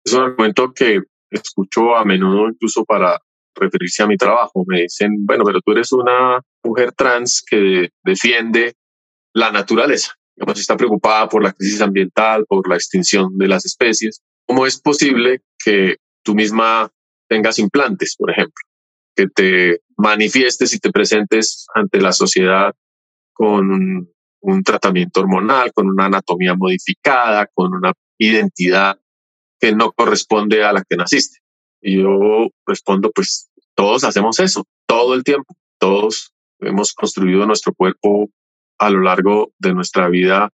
Es 0.05 0.13
un 0.13 0.25
argumento 0.25 0.71
que 0.73 1.01
escucho 1.31 1.95
a 1.95 2.05
menudo 2.05 2.49
incluso 2.49 2.85
para 2.85 3.19
referirse 3.55 4.03
a 4.03 4.07
mi 4.07 4.15
trabajo. 4.15 4.63
Me 4.67 4.81
dicen, 4.81 5.25
bueno, 5.25 5.43
pero 5.43 5.59
tú 5.59 5.71
eres 5.71 5.91
una 5.91 6.39
mujer 6.63 6.91
trans 6.91 7.43
que 7.43 7.89
defiende 8.03 8.73
la 9.33 9.51
naturaleza. 9.51 10.13
Digamos, 10.35 10.59
está 10.59 10.77
preocupada 10.77 11.27
por 11.27 11.43
la 11.43 11.51
crisis 11.51 11.81
ambiental, 11.81 12.45
por 12.45 12.67
la 12.69 12.75
extinción 12.75 13.37
de 13.37 13.47
las 13.47 13.65
especies. 13.65 14.21
¿Cómo 14.45 14.65
es 14.65 14.79
posible 14.79 15.41
que 15.63 15.97
tú 16.23 16.33
misma 16.33 16.89
tengas 17.27 17.59
implantes, 17.59 18.15
por 18.17 18.31
ejemplo? 18.31 18.63
Que 19.15 19.27
te 19.27 19.81
manifiestes 19.97 20.73
y 20.73 20.79
te 20.79 20.91
presentes 20.91 21.67
ante 21.75 21.99
la 22.01 22.13
sociedad 22.13 22.73
con 23.33 23.71
un, 24.41 24.63
tratamiento 24.63 25.19
hormonal, 25.19 25.71
con 25.73 25.89
una 25.89 26.05
anatomía 26.05 26.55
modificada, 26.55 27.47
con 27.53 27.73
una 27.73 27.93
identidad 28.17 28.97
que 29.59 29.73
no 29.75 29.91
corresponde 29.91 30.63
a 30.63 30.71
la 30.71 30.83
que 30.89 30.95
naciste. 30.95 31.39
Y 31.81 32.01
yo 32.01 32.47
respondo, 32.65 33.11
pues 33.11 33.49
todos 33.75 34.03
hacemos 34.03 34.39
eso, 34.39 34.65
todo 34.85 35.13
el 35.13 35.23
tiempo. 35.23 35.55
Todos 35.77 36.33
hemos 36.59 36.93
construido 36.93 37.45
nuestro 37.45 37.73
cuerpo 37.73 38.29
a 38.79 38.89
lo 38.89 39.01
largo 39.01 39.51
de 39.59 39.73
nuestra 39.73 40.09
vida, 40.09 40.49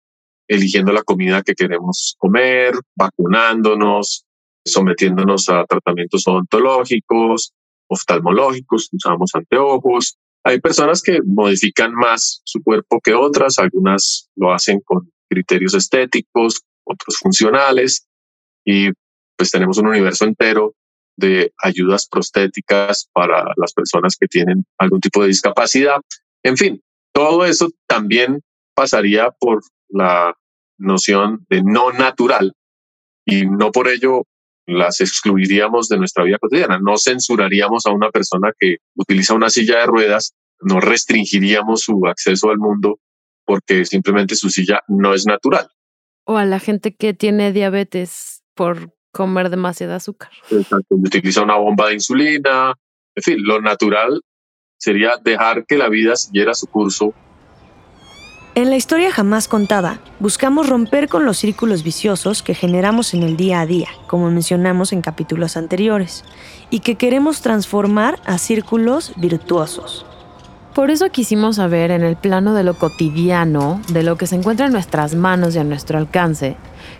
eligiendo 0.49 0.93
la 0.93 1.03
comida 1.03 1.43
que 1.43 1.55
queremos 1.55 2.15
comer, 2.19 2.75
vacunándonos, 2.97 4.25
sometiéndonos 4.65 5.49
a 5.49 5.65
tratamientos 5.65 6.27
odontológicos, 6.27 7.53
oftalmológicos, 7.89 8.89
usamos 8.93 9.31
anteojos, 9.35 10.17
hay 10.45 10.61
personas 10.61 11.03
que 11.03 11.21
modifican 11.25 11.95
más 11.95 12.41
su 12.45 12.63
cuerpo 12.63 13.01
que 13.01 13.15
otras, 13.15 13.59
algunas 13.59 14.29
lo 14.37 14.53
hacen 14.53 14.81
con 14.81 15.11
criterios 15.29 15.75
estéticos, 15.75 16.63
otros 16.85 17.17
funcionales, 17.19 18.07
y 18.65 18.91
pues 19.37 19.51
tenemos 19.51 19.79
un 19.79 19.89
universo 19.89 20.25
entero 20.25 20.75
de 21.17 21.53
ayudas 21.59 22.09
prostéticas 22.09 23.09
para 23.13 23.53
las 23.57 23.73
personas 23.73 24.17
que 24.19 24.27
tienen 24.27 24.65
algún 24.79 25.01
tipo 25.01 25.23
de 25.23 25.29
discapacidad. 25.29 26.01
En 26.43 26.57
fin, 26.57 26.83
todo 27.13 27.45
eso 27.45 27.69
también 27.87 28.41
pasaría 28.75 29.31
por 29.39 29.63
la 29.89 30.35
noción 30.79 31.47
de 31.49 31.63
no 31.63 31.93
natural 31.93 32.53
y 33.25 33.47
no 33.47 33.71
por 33.71 33.89
ello 33.89 34.25
las 34.67 35.01
excluiríamos 35.01 35.89
de 35.89 35.99
nuestra 35.99 36.25
vida 36.25 36.39
cotidiana. 36.39 36.79
No 36.79 36.95
censuraríamos 36.97 37.87
a 37.87 37.91
una 37.91 38.11
persona 38.11 38.53
que 38.59 38.77
utiliza 38.97 39.35
una 39.35 39.51
silla 39.51 39.81
de 39.81 39.87
ruedas 39.87 40.35
no 40.63 40.81
restringiríamos 40.81 41.83
su 41.83 42.07
acceso 42.07 42.51
al 42.51 42.59
mundo 42.59 43.01
porque 43.45 43.85
simplemente 43.85 44.37
su 44.37 44.49
silla 44.49 44.81
no 44.89 45.15
es 45.15 45.27
natural. 45.27 45.69
O 46.25 46.37
a 46.37 46.45
la 46.45 46.61
gente 46.61 46.95
que 46.95 47.15
tiene 47.15 47.53
diabetes 47.53 48.43
por 48.55 48.95
comer 49.11 49.51
demasiado 49.51 49.95
azúcar. 49.95 50.31
Exacto, 50.51 50.95
utiliza 50.95 51.43
una 51.43 51.57
bomba 51.57 51.89
de 51.89 51.95
insulina. 51.95 52.75
En 53.15 53.23
fin, 53.23 53.37
lo 53.41 53.61
natural 53.61 54.23
sería 54.83 55.13
dejar 55.23 55.65
que 55.65 55.79
la 55.79 55.89
vida 55.89 56.17
siguiera 56.17 56.55
su 56.55 56.67
curso 56.67 57.15
en 58.55 58.69
la 58.69 58.77
historia 58.77 59.11
jamás 59.11 59.49
contada, 59.49 60.01
buscamos 60.21 60.69
romper 60.69 61.09
con 61.09 61.25
los 61.25 61.39
círculos 61.39 61.83
viciosos 61.83 62.43
que 62.43 62.55
generamos 62.55 63.15
en 63.15 63.23
el 63.23 63.35
día 63.39 63.63
a 63.63 63.67
día, 63.67 63.89
como 64.09 64.31
mencionamos 64.31 64.93
en 64.93 65.01
capítulos 65.01 65.57
anteriores, 65.57 66.23
y 66.69 66.81
que 66.81 66.97
queremos 66.97 67.41
transformar 67.41 68.21
a 68.27 68.37
círculos 68.37 69.15
virtuosos. 69.17 70.05
Por 70.75 70.91
eso 70.91 71.09
quisimos 71.09 71.57
saber 71.57 71.91
en 71.93 72.03
el 72.03 72.17
plano 72.17 72.53
de 72.53 72.63
lo 72.63 72.75
cotidiano, 72.75 73.81
de 73.89 74.03
lo 74.03 74.19
que 74.19 74.27
se 74.27 74.37
encuentra 74.37 74.67
en 74.67 74.73
nuestras 74.73 75.15
manos 75.15 75.55
y 75.55 75.59
a 75.59 75.65
nuestro 75.65 75.97
alcance, 75.97 76.57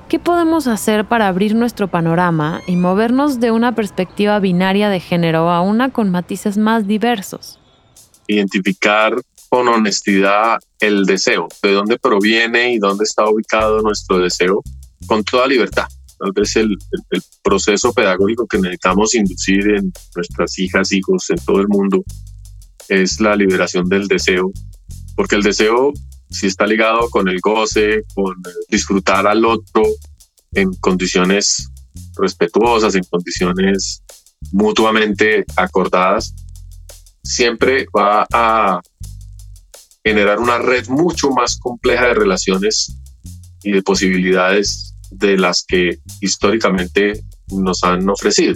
qué 0.09 0.19
podemos 0.19 0.67
hacer 0.67 1.05
para 1.05 1.29
abrir 1.29 1.55
nuestro 1.55 1.89
panorama 1.89 2.63
y 2.67 2.77
movernos 2.77 3.41
de 3.41 3.51
una 3.51 3.75
perspectiva 3.75 4.39
binaria 4.39 4.89
de 4.89 5.01
género 5.01 5.51
a 5.51 5.61
una 5.61 5.91
con 5.91 6.11
matices 6.11 6.57
más 6.57 6.87
diversos. 6.87 7.62
Identificar 8.35 9.15
con 9.49 9.69
honestidad 9.69 10.59
el 10.81 11.05
deseo, 11.05 11.47
de 11.63 11.73
dónde 11.73 11.99
proviene 11.99 12.73
y 12.73 12.79
dónde 12.79 13.05
está 13.05 13.29
ubicado 13.29 13.83
nuestro 13.83 14.19
deseo, 14.19 14.63
con 15.07 15.23
toda 15.25 15.47
libertad. 15.47 15.87
Tal 16.19 16.33
vez 16.33 16.57
el, 16.57 16.79
proceso 17.43 17.93
pedagógico 17.93 18.47
que 18.47 18.59
necesitamos 18.59 19.15
inducir 19.15 19.69
en 19.73 19.93
nuestras 20.15 20.59
hijas, 20.59 20.93
hijos, 20.93 21.29
en 21.31 21.37
todo 21.45 21.61
el 21.61 21.69
mundo, 21.69 22.03
es 22.89 23.21
la 23.21 23.37
liberación 23.37 23.89
del 23.89 24.09
deseo, 24.09 24.53
porque 25.17 25.35
el 25.35 25.43
deseo, 25.43 25.93
si 26.31 26.47
está 26.47 26.67
ligado 26.67 27.11
con 27.11 27.29
el 27.29 27.41
goce, 27.41 28.05
con 28.15 28.37
disfrutar 28.69 29.27
al 29.27 29.45
otro 29.45 29.83
en 30.53 30.73
condiciones 30.75 31.69
respetuosas, 32.17 32.95
en 32.95 33.05
condiciones 33.05 34.03
mutuamente 34.53 35.45
acordadas, 35.57 36.35
siempre 37.23 37.87
va 37.97 38.27
a 38.33 38.81
generar 40.05 40.41
una 40.41 40.59
red 40.59 40.89
mucho 40.89 41.31
más 41.31 41.59
compleja 41.59 42.09
de 42.09 42.15
relaciones 42.15 42.97
y 43.63 43.73
de 43.73 43.83
posibilidades 43.83 44.95
de 45.11 45.37
las 45.37 45.65
que 45.67 45.99
históricamente 46.21 47.23
nos 47.49 47.85
han 47.85 48.09
ofrecido. 48.09 48.55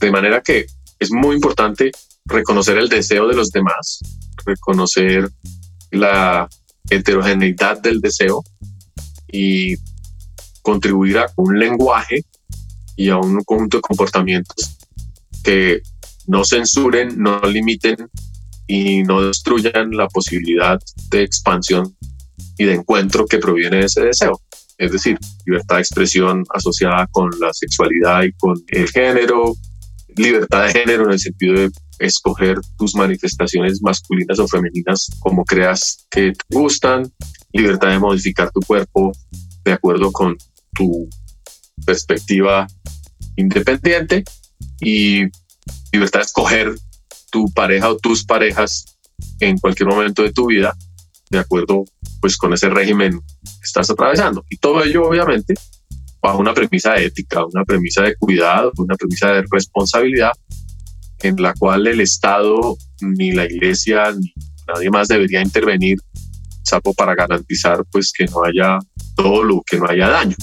De 0.00 0.10
manera 0.10 0.42
que 0.42 0.66
es 0.98 1.10
muy 1.10 1.36
importante 1.36 1.90
reconocer 2.24 2.78
el 2.78 2.88
deseo 2.88 3.26
de 3.28 3.34
los 3.34 3.50
demás, 3.50 4.00
reconocer 4.44 5.30
la 5.90 6.48
heterogeneidad 6.90 7.80
del 7.80 8.00
deseo 8.00 8.44
y 9.30 9.76
contribuir 10.62 11.18
a 11.18 11.26
un 11.36 11.58
lenguaje 11.58 12.24
y 12.96 13.08
a 13.08 13.16
un 13.16 13.42
conjunto 13.44 13.78
de 13.78 13.82
comportamientos 13.82 14.76
que 15.42 15.82
no 16.26 16.44
censuren, 16.44 17.20
no 17.20 17.40
limiten 17.40 17.96
y 18.66 19.02
no 19.02 19.22
destruyan 19.22 19.90
la 19.90 20.08
posibilidad 20.08 20.78
de 21.10 21.22
expansión 21.22 21.96
y 22.58 22.64
de 22.64 22.74
encuentro 22.74 23.26
que 23.26 23.38
proviene 23.38 23.78
de 23.78 23.84
ese 23.86 24.02
deseo. 24.02 24.40
Es 24.78 24.92
decir, 24.92 25.18
libertad 25.46 25.76
de 25.76 25.82
expresión 25.82 26.44
asociada 26.54 27.06
con 27.10 27.30
la 27.40 27.52
sexualidad 27.52 28.22
y 28.22 28.32
con 28.32 28.54
el 28.68 28.88
género, 28.88 29.54
libertad 30.16 30.66
de 30.66 30.72
género 30.72 31.04
en 31.04 31.12
el 31.12 31.18
sentido 31.18 31.54
de 31.54 31.70
escoger 31.98 32.58
tus 32.78 32.94
manifestaciones 32.94 33.80
masculinas 33.82 34.38
o 34.38 34.48
femeninas 34.48 35.08
como 35.20 35.44
creas 35.44 36.06
que 36.10 36.32
te 36.32 36.56
gustan, 36.56 37.12
libertad 37.52 37.90
de 37.90 37.98
modificar 37.98 38.50
tu 38.50 38.60
cuerpo 38.60 39.12
de 39.64 39.72
acuerdo 39.72 40.10
con 40.10 40.36
tu 40.74 41.08
perspectiva 41.86 42.66
independiente 43.36 44.24
y 44.80 45.26
libertad 45.92 46.20
de 46.20 46.24
escoger 46.24 46.74
tu 47.30 47.52
pareja 47.52 47.90
o 47.90 47.96
tus 47.96 48.24
parejas 48.24 48.98
en 49.40 49.58
cualquier 49.58 49.88
momento 49.88 50.22
de 50.22 50.32
tu 50.32 50.46
vida, 50.46 50.74
de 51.30 51.38
acuerdo 51.38 51.84
pues 52.20 52.36
con 52.36 52.52
ese 52.52 52.68
régimen 52.68 53.20
que 53.20 53.64
estás 53.64 53.90
atravesando. 53.90 54.44
Y 54.48 54.56
todo 54.56 54.82
ello 54.82 55.06
obviamente 55.06 55.54
bajo 56.20 56.38
una 56.38 56.54
premisa 56.54 56.96
ética, 56.96 57.44
una 57.44 57.64
premisa 57.64 58.02
de 58.02 58.14
cuidado, 58.16 58.72
una 58.78 58.94
premisa 58.94 59.32
de 59.32 59.44
responsabilidad 59.50 60.32
en 61.20 61.36
la 61.42 61.52
cual 61.54 61.86
el 61.86 62.00
Estado 62.00 62.76
ni 63.00 63.32
la 63.32 63.44
Iglesia 63.44 64.12
ni 64.12 64.32
nadie 64.68 64.90
más 64.90 65.08
debería 65.08 65.42
intervenir, 65.42 65.98
salvo 66.62 66.94
para 66.94 67.14
garantizar 67.14 67.84
pues 67.90 68.12
que 68.16 68.26
no 68.26 68.44
haya 68.44 68.78
todo 69.16 69.42
lo 69.42 69.62
que 69.68 69.78
no 69.78 69.88
haya 69.88 70.08
daño. 70.08 70.36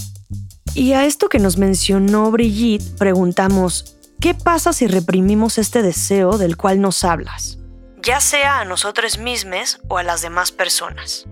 Y 0.74 0.92
a 0.92 1.04
esto 1.06 1.28
que 1.28 1.38
nos 1.38 1.56
mencionó 1.56 2.30
Brigitte, 2.30 2.84
preguntamos, 2.96 3.96
¿Qué 4.20 4.34
pasa 4.34 4.74
si 4.74 4.86
reprimimos 4.86 5.56
este 5.56 5.80
deseo 5.80 6.36
del 6.36 6.58
cual 6.58 6.82
nos 6.82 7.04
hablas? 7.04 7.58
Ya 8.02 8.20
sea 8.20 8.60
a 8.60 8.64
nosotros 8.66 9.18
mismos 9.18 9.80
o 9.88 9.96
a 9.96 10.02
las 10.02 10.20
demás 10.20 10.52
personas. 10.52 11.26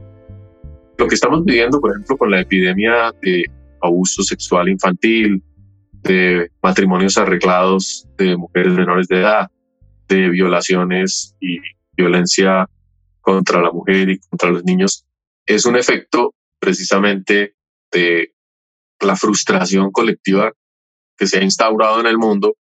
Lo 0.96 1.07
que 1.07 1.14
estamos 1.14 1.44
viviendo, 1.44 1.83
por 1.83 1.90
ejemplo, 1.90 2.16
con 2.16 2.31
la 2.31 2.40
epidemia 2.40 3.12
de 3.20 3.44
abuso 3.83 4.22
sexual 4.22 4.70
infantil, 4.70 5.42
de 6.03 6.51
matrimonios 6.62 7.18
arreglados 7.18 8.09
de 8.16 8.38
mujeres 8.38 8.72
menores 8.72 9.07
de 9.09 9.18
edad, 9.18 9.51
de 10.09 10.31
violaciones 10.31 11.37
y 11.40 11.59
violencia 11.94 12.70
contra 13.20 13.61
la 13.61 13.70
mujer 13.70 14.09
y 14.09 14.18
contra 14.18 14.48
los 14.48 14.64
niños, 14.64 15.05
es 15.44 15.66
un 15.66 15.77
efecto 15.77 16.35
precisamente 16.59 17.55
de 17.92 18.33
la 19.01 19.14
frustración 19.14 19.90
colectiva 19.90 20.53
que 21.18 21.27
se 21.27 21.38
ha 21.38 21.42
instaurado 21.42 22.01
en 22.01 22.07
el 22.07 22.16
mundo 22.16 22.57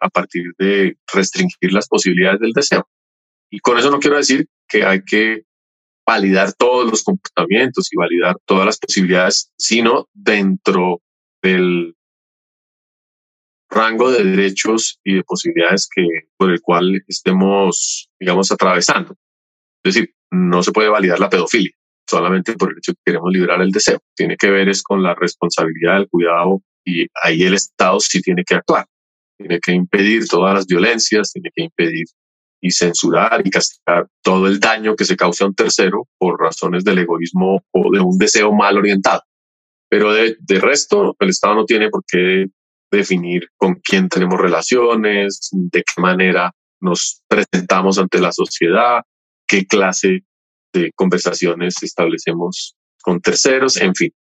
a 0.00 0.08
partir 0.08 0.52
de 0.58 0.96
restringir 1.12 1.72
las 1.72 1.88
posibilidades 1.88 2.40
del 2.40 2.52
deseo. 2.52 2.88
Y 3.50 3.60
con 3.60 3.78
eso 3.78 3.90
no 3.90 3.98
quiero 3.98 4.16
decir 4.16 4.46
que 4.68 4.84
hay 4.84 5.02
que 5.02 5.44
validar 6.06 6.52
todos 6.52 6.90
los 6.90 7.02
comportamientos 7.02 7.88
y 7.92 7.96
validar 7.96 8.36
todas 8.44 8.66
las 8.66 8.78
posibilidades, 8.78 9.50
sino 9.56 10.08
dentro 10.12 11.02
del 11.42 11.94
rango 13.68 14.10
de 14.10 14.24
derechos 14.24 15.00
y 15.04 15.14
de 15.14 15.24
posibilidades 15.24 15.88
que 15.92 16.06
por 16.36 16.50
el 16.50 16.60
cual 16.60 17.02
estemos, 17.08 18.08
digamos, 18.20 18.52
atravesando. 18.52 19.16
Es 19.84 19.94
decir, 19.94 20.14
no 20.30 20.62
se 20.62 20.72
puede 20.72 20.88
validar 20.88 21.18
la 21.18 21.28
pedofilia 21.28 21.72
solamente 22.08 22.54
por 22.54 22.70
el 22.70 22.78
hecho 22.78 22.92
que 22.92 23.00
queremos 23.04 23.32
liberar 23.32 23.60
el 23.60 23.70
deseo. 23.70 23.98
Tiene 24.14 24.36
que 24.36 24.50
ver 24.50 24.68
es 24.68 24.82
con 24.82 25.02
la 25.02 25.14
responsabilidad 25.14 25.94
del 25.94 26.08
cuidado 26.08 26.62
y 26.84 27.06
ahí 27.22 27.42
el 27.42 27.54
Estado 27.54 27.98
sí 27.98 28.20
tiene 28.22 28.44
que 28.44 28.54
actuar 28.54 28.86
tiene 29.38 29.60
que 29.60 29.72
impedir 29.72 30.26
todas 30.26 30.54
las 30.54 30.66
violencias, 30.66 31.32
tiene 31.32 31.50
que 31.54 31.62
impedir 31.64 32.06
y 32.60 32.70
censurar 32.70 33.42
y 33.44 33.50
castigar 33.50 34.06
todo 34.22 34.46
el 34.46 34.58
daño 34.58 34.96
que 34.96 35.04
se 35.04 35.16
causa 35.16 35.44
a 35.44 35.48
un 35.48 35.54
tercero 35.54 36.08
por 36.18 36.40
razones 36.40 36.84
del 36.84 36.98
egoísmo 36.98 37.62
o 37.70 37.90
de 37.92 38.00
un 38.00 38.16
deseo 38.18 38.52
mal 38.52 38.78
orientado. 38.78 39.22
Pero 39.88 40.12
de, 40.12 40.36
de 40.40 40.60
resto, 40.60 41.14
el 41.20 41.28
Estado 41.28 41.54
no 41.54 41.64
tiene 41.64 41.90
por 41.90 42.02
qué 42.06 42.46
definir 42.90 43.48
con 43.56 43.74
quién 43.74 44.08
tenemos 44.08 44.40
relaciones, 44.40 45.50
de 45.52 45.82
qué 45.82 46.00
manera 46.00 46.52
nos 46.80 47.22
presentamos 47.28 47.98
ante 47.98 48.20
la 48.20 48.32
sociedad, 48.32 49.02
qué 49.46 49.66
clase 49.66 50.24
de 50.72 50.92
conversaciones 50.94 51.82
establecemos 51.82 52.76
con 53.02 53.20
terceros, 53.20 53.76
en 53.76 53.94
fin. 53.94 54.12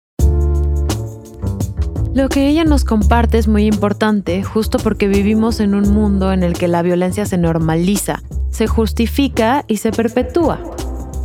Lo 2.15 2.30
que 2.30 2.47
ella 2.47 2.63
nos 2.63 2.86
comparte 2.86 3.38
es 3.38 3.49
muy 3.49 3.65
importante, 3.65 4.41
justo 4.41 4.78
porque 4.82 5.10
vivimos 5.10 5.60
en 5.60 5.75
un 5.75 5.93
mundo 5.93 6.32
en 6.32 6.43
el 6.43 6.54
que 6.54 6.69
la 6.69 6.82
violencia 6.82 7.25
se 7.25 7.38
normaliza, 7.38 8.23
se 8.49 8.67
justifica 8.67 9.65
y 9.67 9.78
se 9.78 9.91
perpetúa. 9.91 10.63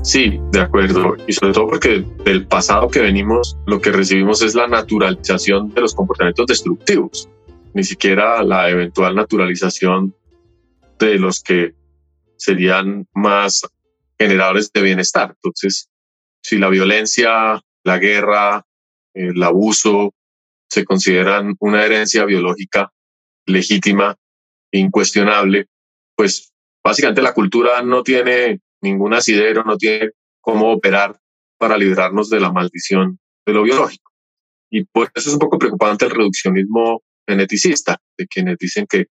Sí, 0.02 0.40
de 0.50 0.60
acuerdo. 0.62 1.14
Y 1.28 1.32
sobre 1.32 1.52
todo 1.52 1.68
porque 1.68 2.04
del 2.24 2.44
pasado 2.44 2.88
que 2.88 2.98
venimos, 2.98 3.56
lo 3.68 3.80
que 3.80 3.92
recibimos 3.92 4.42
es 4.42 4.56
la 4.56 4.66
naturalización 4.66 5.72
de 5.74 5.82
los 5.82 5.94
comportamientos 5.94 6.46
destructivos, 6.48 7.28
ni 7.72 7.84
siquiera 7.84 8.42
la 8.42 8.68
eventual 8.68 9.14
naturalización 9.14 10.12
de 10.98 11.20
los 11.20 11.40
que 11.40 11.72
serían 12.36 13.06
más 13.14 13.62
generadores 14.18 14.72
de 14.72 14.82
bienestar. 14.82 15.34
Entonces, 15.36 15.88
si 16.42 16.58
la 16.58 16.68
violencia, 16.68 17.62
la 17.84 17.98
guerra, 17.98 18.66
el 19.14 19.40
abuso, 19.40 20.14
se 20.70 20.84
consideran 20.84 21.56
una 21.58 21.84
herencia 21.84 22.24
biológica 22.24 22.92
legítima, 23.46 24.16
incuestionable, 24.72 25.66
pues 26.14 26.52
básicamente 26.84 27.22
la 27.22 27.34
cultura 27.34 27.82
no 27.82 28.02
tiene 28.02 28.60
ningún 28.80 29.14
asidero, 29.14 29.64
no 29.64 29.76
tiene 29.76 30.10
cómo 30.40 30.72
operar 30.72 31.18
para 31.58 31.76
librarnos 31.76 32.30
de 32.30 32.40
la 32.40 32.52
maldición 32.52 33.18
de 33.44 33.52
lo 33.52 33.64
biológico. 33.64 34.10
Y 34.70 34.84
por 34.84 35.10
eso 35.14 35.28
es 35.28 35.34
un 35.34 35.40
poco 35.40 35.58
preocupante 35.58 36.04
el 36.04 36.12
reduccionismo 36.12 37.02
geneticista, 37.28 37.98
de 38.16 38.26
quienes 38.26 38.56
dicen 38.58 38.86
que, 38.88 39.06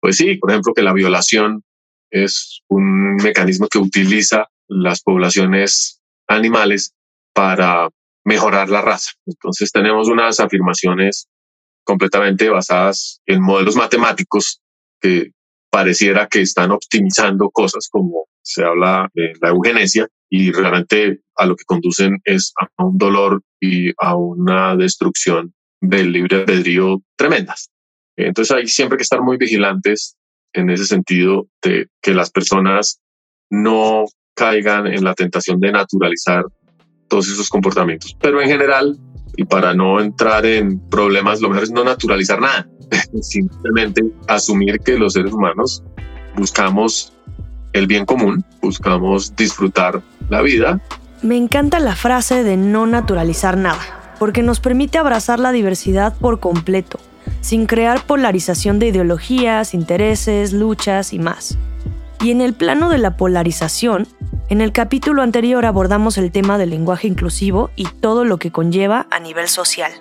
pues 0.00 0.16
sí, 0.16 0.36
por 0.36 0.50
ejemplo, 0.50 0.74
que 0.74 0.82
la 0.82 0.92
violación 0.92 1.62
es 2.10 2.62
un 2.68 3.16
mecanismo 3.16 3.68
que 3.68 3.78
utiliza 3.78 4.48
las 4.66 5.02
poblaciones 5.02 6.00
animales 6.26 6.94
para 7.32 7.88
mejorar 8.24 8.68
la 8.68 8.82
raza. 8.82 9.12
Entonces 9.26 9.70
tenemos 9.72 10.08
unas 10.08 10.40
afirmaciones 10.40 11.28
completamente 11.84 12.48
basadas 12.50 13.20
en 13.26 13.42
modelos 13.42 13.76
matemáticos 13.76 14.60
que 15.00 15.30
pareciera 15.70 16.26
que 16.26 16.42
están 16.42 16.70
optimizando 16.70 17.50
cosas 17.50 17.88
como 17.90 18.26
se 18.42 18.64
habla 18.64 19.08
de 19.14 19.32
la 19.40 19.50
eugenesia 19.50 20.08
y 20.30 20.52
realmente 20.52 21.20
a 21.36 21.46
lo 21.46 21.56
que 21.56 21.64
conducen 21.64 22.18
es 22.24 22.52
a 22.60 22.84
un 22.84 22.98
dolor 22.98 23.42
y 23.60 23.92
a 23.98 24.16
una 24.16 24.76
destrucción 24.76 25.54
del 25.80 26.12
libre 26.12 26.38
albedrío 26.38 27.00
tremendas. 27.16 27.70
Entonces 28.16 28.54
hay 28.56 28.66
siempre 28.66 28.98
que 28.98 29.02
estar 29.02 29.22
muy 29.22 29.36
vigilantes 29.36 30.16
en 30.52 30.70
ese 30.70 30.86
sentido 30.86 31.48
de 31.62 31.86
que 32.02 32.14
las 32.14 32.30
personas 32.30 33.00
no 33.50 34.06
caigan 34.34 34.86
en 34.86 35.04
la 35.04 35.14
tentación 35.14 35.60
de 35.60 35.72
naturalizar 35.72 36.44
todos 37.08 37.28
esos 37.28 37.48
comportamientos. 37.48 38.16
Pero 38.20 38.40
en 38.40 38.48
general, 38.48 38.98
y 39.36 39.44
para 39.44 39.74
no 39.74 40.00
entrar 40.00 40.46
en 40.46 40.78
problemas, 40.88 41.40
lo 41.40 41.48
mejor 41.48 41.64
es 41.64 41.70
no 41.70 41.84
naturalizar 41.84 42.40
nada, 42.40 42.68
simplemente 43.22 44.02
asumir 44.26 44.80
que 44.80 44.98
los 44.98 45.14
seres 45.14 45.32
humanos 45.32 45.82
buscamos 46.36 47.12
el 47.72 47.86
bien 47.86 48.04
común, 48.06 48.44
buscamos 48.62 49.34
disfrutar 49.36 50.02
la 50.28 50.42
vida. 50.42 50.80
Me 51.22 51.36
encanta 51.36 51.80
la 51.80 51.96
frase 51.96 52.44
de 52.44 52.56
no 52.56 52.86
naturalizar 52.86 53.56
nada, 53.56 54.14
porque 54.18 54.42
nos 54.42 54.60
permite 54.60 54.98
abrazar 54.98 55.40
la 55.40 55.52
diversidad 55.52 56.16
por 56.16 56.40
completo, 56.40 56.98
sin 57.40 57.66
crear 57.66 58.06
polarización 58.06 58.78
de 58.78 58.88
ideologías, 58.88 59.74
intereses, 59.74 60.52
luchas 60.52 61.12
y 61.12 61.18
más. 61.18 61.58
Y 62.20 62.32
en 62.32 62.40
el 62.40 62.52
plano 62.52 62.90
de 62.90 62.98
la 62.98 63.16
polarización, 63.16 64.08
en 64.48 64.60
el 64.60 64.72
capítulo 64.72 65.22
anterior 65.22 65.64
abordamos 65.64 66.18
el 66.18 66.32
tema 66.32 66.58
del 66.58 66.70
lenguaje 66.70 67.06
inclusivo 67.06 67.70
y 67.76 67.84
todo 67.84 68.24
lo 68.24 68.38
que 68.38 68.50
conlleva 68.50 69.06
a 69.10 69.20
nivel 69.20 69.46
social. 69.46 69.92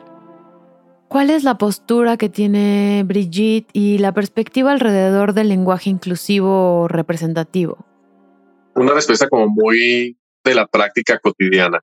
¿Cuál 1.09 1.29
es 1.29 1.43
la 1.43 1.57
postura 1.57 2.17
que 2.17 2.27
tiene 2.27 3.03
Brigitte 3.05 3.69
y 3.71 3.99
la 3.99 4.13
perspectiva 4.13 4.71
alrededor 4.71 5.33
del 5.33 5.47
lenguaje 5.49 5.89
inclusivo 5.89 6.87
representativo? 6.87 7.85
Una 8.73 8.93
respuesta 8.93 9.29
como 9.29 9.47
muy 9.47 10.17
de 10.43 10.55
la 10.55 10.65
práctica 10.65 11.19
cotidiana. 11.19 11.79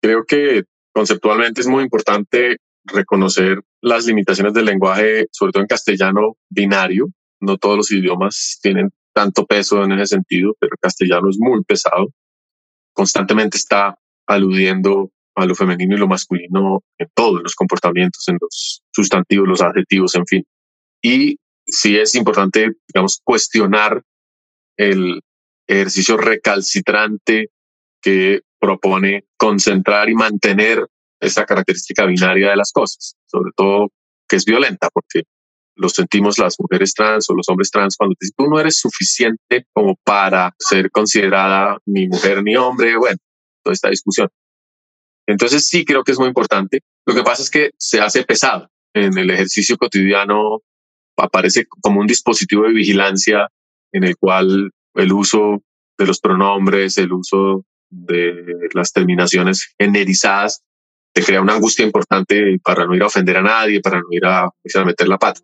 Creo 0.00 0.24
que 0.24 0.64
conceptualmente 0.92 1.60
es 1.60 1.66
muy 1.66 1.82
importante 1.82 2.58
reconocer 2.84 3.60
las 3.80 4.06
limitaciones 4.06 4.54
del 4.54 4.66
lenguaje, 4.66 5.26
sobre 5.32 5.52
todo 5.52 5.62
en 5.62 5.68
castellano 5.68 6.36
binario. 6.48 7.08
No 7.40 7.58
todos 7.58 7.76
los 7.76 7.90
idiomas 7.90 8.58
tienen 8.62 8.90
tanto 9.14 9.46
peso 9.46 9.82
en 9.84 9.92
ese 9.92 10.16
sentido, 10.16 10.54
pero 10.58 10.72
el 10.72 10.78
castellano 10.78 11.30
es 11.30 11.38
muy 11.38 11.62
pesado. 11.64 12.08
Constantemente 12.92 13.56
está 13.56 13.98
aludiendo 14.26 15.10
a 15.36 15.46
lo 15.46 15.54
femenino 15.54 15.96
y 15.96 15.98
lo 15.98 16.06
masculino 16.06 16.82
en 16.98 17.08
todos 17.14 17.42
los 17.42 17.54
comportamientos, 17.54 18.26
en 18.28 18.38
los 18.40 18.82
sustantivos, 18.92 19.48
los 19.48 19.62
adjetivos, 19.62 20.14
en 20.14 20.26
fin. 20.26 20.44
Y 21.02 21.38
sí 21.66 21.96
es 21.96 22.14
importante, 22.14 22.72
digamos, 22.92 23.20
cuestionar 23.24 24.02
el 24.76 25.20
ejercicio 25.66 26.16
recalcitrante 26.16 27.48
que 28.02 28.42
propone 28.58 29.24
concentrar 29.36 30.08
y 30.08 30.14
mantener 30.14 30.86
esa 31.20 31.44
característica 31.44 32.04
binaria 32.04 32.50
de 32.50 32.56
las 32.56 32.70
cosas, 32.72 33.16
sobre 33.26 33.50
todo 33.56 33.90
que 34.28 34.36
es 34.36 34.44
violenta, 34.44 34.88
porque 34.92 35.24
lo 35.76 35.88
sentimos 35.88 36.38
las 36.38 36.56
mujeres 36.58 36.94
trans 36.94 37.28
o 37.28 37.34
los 37.34 37.48
hombres 37.48 37.70
trans 37.70 37.96
cuando 37.96 38.14
tú 38.36 38.46
no 38.48 38.60
eres 38.60 38.78
suficiente 38.78 39.66
como 39.72 39.96
para 40.04 40.54
ser 40.58 40.90
considerada 40.90 41.78
ni 41.86 42.08
mujer 42.08 42.42
ni 42.42 42.56
hombre, 42.56 42.96
bueno, 42.96 43.18
toda 43.62 43.74
esta 43.74 43.90
discusión. 43.90 44.28
Entonces 45.26 45.66
sí 45.66 45.84
creo 45.84 46.04
que 46.04 46.12
es 46.12 46.18
muy 46.18 46.28
importante. 46.28 46.80
Lo 47.06 47.14
que 47.14 47.22
pasa 47.22 47.42
es 47.42 47.50
que 47.50 47.70
se 47.78 48.00
hace 48.00 48.24
pesado. 48.24 48.68
En 48.94 49.16
el 49.18 49.30
ejercicio 49.30 49.76
cotidiano 49.76 50.60
aparece 51.16 51.66
como 51.66 52.00
un 52.00 52.06
dispositivo 52.06 52.64
de 52.64 52.72
vigilancia 52.72 53.48
en 53.92 54.04
el 54.04 54.16
cual 54.16 54.70
el 54.94 55.12
uso 55.12 55.62
de 55.98 56.06
los 56.06 56.20
pronombres, 56.20 56.98
el 56.98 57.12
uso 57.12 57.64
de 57.90 58.34
las 58.72 58.92
terminaciones 58.92 59.74
generizadas, 59.78 60.62
te 61.12 61.22
crea 61.22 61.40
una 61.40 61.54
angustia 61.54 61.84
importante 61.84 62.58
para 62.62 62.86
no 62.86 62.94
ir 62.94 63.02
a 63.02 63.06
ofender 63.06 63.36
a 63.36 63.42
nadie, 63.42 63.80
para 63.80 64.00
no 64.00 64.06
ir 64.10 64.24
a, 64.24 64.44
a 64.44 64.84
meter 64.84 65.08
la 65.08 65.18
pata. 65.18 65.40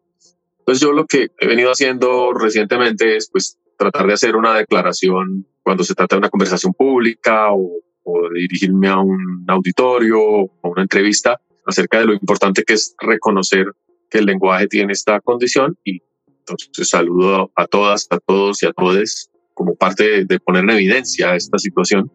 Entonces 0.71 0.87
yo 0.87 0.93
lo 0.93 1.07
que 1.07 1.29
he 1.39 1.47
venido 1.47 1.71
haciendo 1.71 2.33
recientemente 2.33 3.17
es 3.17 3.29
pues 3.31 3.59
tratar 3.77 4.07
de 4.07 4.13
hacer 4.13 4.37
una 4.37 4.55
declaración 4.55 5.47
cuando 5.63 5.85
se 5.85 5.95
trata 5.95 6.17
de 6.17 6.21
una 6.21 6.31
conversación 6.31 6.73
pública 6.73 7.53
o 7.53 7.81
o 8.03 8.31
dirigirme 8.31 8.89
a 8.89 8.99
un 8.99 9.45
auditorio 9.49 10.21
o 10.21 10.51
una 10.63 10.83
entrevista 10.83 11.41
acerca 11.67 11.99
de 11.99 12.07
lo 12.07 12.13
importante 12.15 12.63
que 12.65 12.75
es 12.75 12.95
reconocer 13.01 13.67
que 14.09 14.19
el 14.19 14.27
lenguaje 14.27 14.67
tiene 14.69 14.93
esta 14.93 15.21
condición 15.21 15.77
y 15.85 16.01
entonces 16.39 16.89
saludo 16.89 17.53
a 17.55 17.67
todas, 17.67 18.07
a 18.11 18.19
todos 18.19 18.63
y 18.63 18.67
a 18.67 18.73
todes 18.73 19.31
como 19.55 19.75
parte 19.77 20.25
de, 20.25 20.41
poner 20.41 20.65
en 20.65 20.71
evidencia 20.71 21.37
esta 21.37 21.59
situación. 21.59 22.11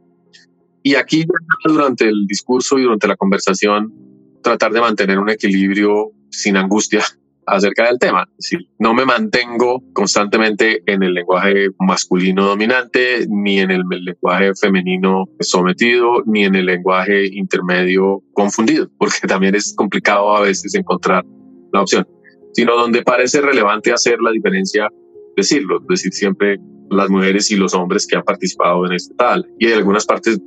Y 0.81 0.95
aquí 0.95 1.25
durante 1.63 2.05
el 2.05 2.25
discurso 2.27 2.77
y 2.77 2.83
durante 2.83 3.07
la 3.07 3.15
conversación 3.15 3.93
tratar 4.41 4.71
de 4.71 4.81
mantener 4.81 5.19
un 5.19 5.29
equilibrio 5.29 6.11
sin 6.31 6.57
angustia 6.57 7.05
acerca 7.47 7.88
del 7.88 7.99
tema. 7.99 8.27
Es 8.38 8.58
no 8.79 8.93
me 8.93 9.05
mantengo 9.05 9.84
constantemente 9.93 10.81
en 10.86 11.03
el 11.03 11.13
lenguaje 11.13 11.69
masculino 11.79 12.45
dominante, 12.45 13.25
ni 13.29 13.60
en 13.60 13.71
el 13.71 13.84
lenguaje 13.88 14.53
femenino 14.55 15.25
sometido, 15.39 16.23
ni 16.25 16.45
en 16.45 16.55
el 16.55 16.65
lenguaje 16.65 17.27
intermedio 17.27 18.23
confundido, 18.34 18.89
porque 18.97 19.27
también 19.27 19.55
es 19.55 19.73
complicado 19.75 20.36
a 20.36 20.41
veces 20.41 20.75
encontrar 20.75 21.25
la 21.73 21.81
opción, 21.81 22.08
sino 22.53 22.75
donde 22.75 23.03
parece 23.03 23.41
relevante 23.41 23.91
hacer 23.91 24.19
la 24.21 24.31
diferencia, 24.31 24.88
decirlo, 25.36 25.79
decir 25.89 26.13
siempre 26.13 26.60
las 26.89 27.10
mujeres 27.10 27.49
y 27.51 27.55
los 27.55 27.73
hombres 27.73 28.05
que 28.08 28.15
han 28.15 28.23
participado 28.23 28.86
en 28.86 28.93
este 28.93 29.13
tal, 29.15 29.45
y 29.60 29.67
en 29.67 29.73
algunas 29.73 30.05
partes 30.05 30.39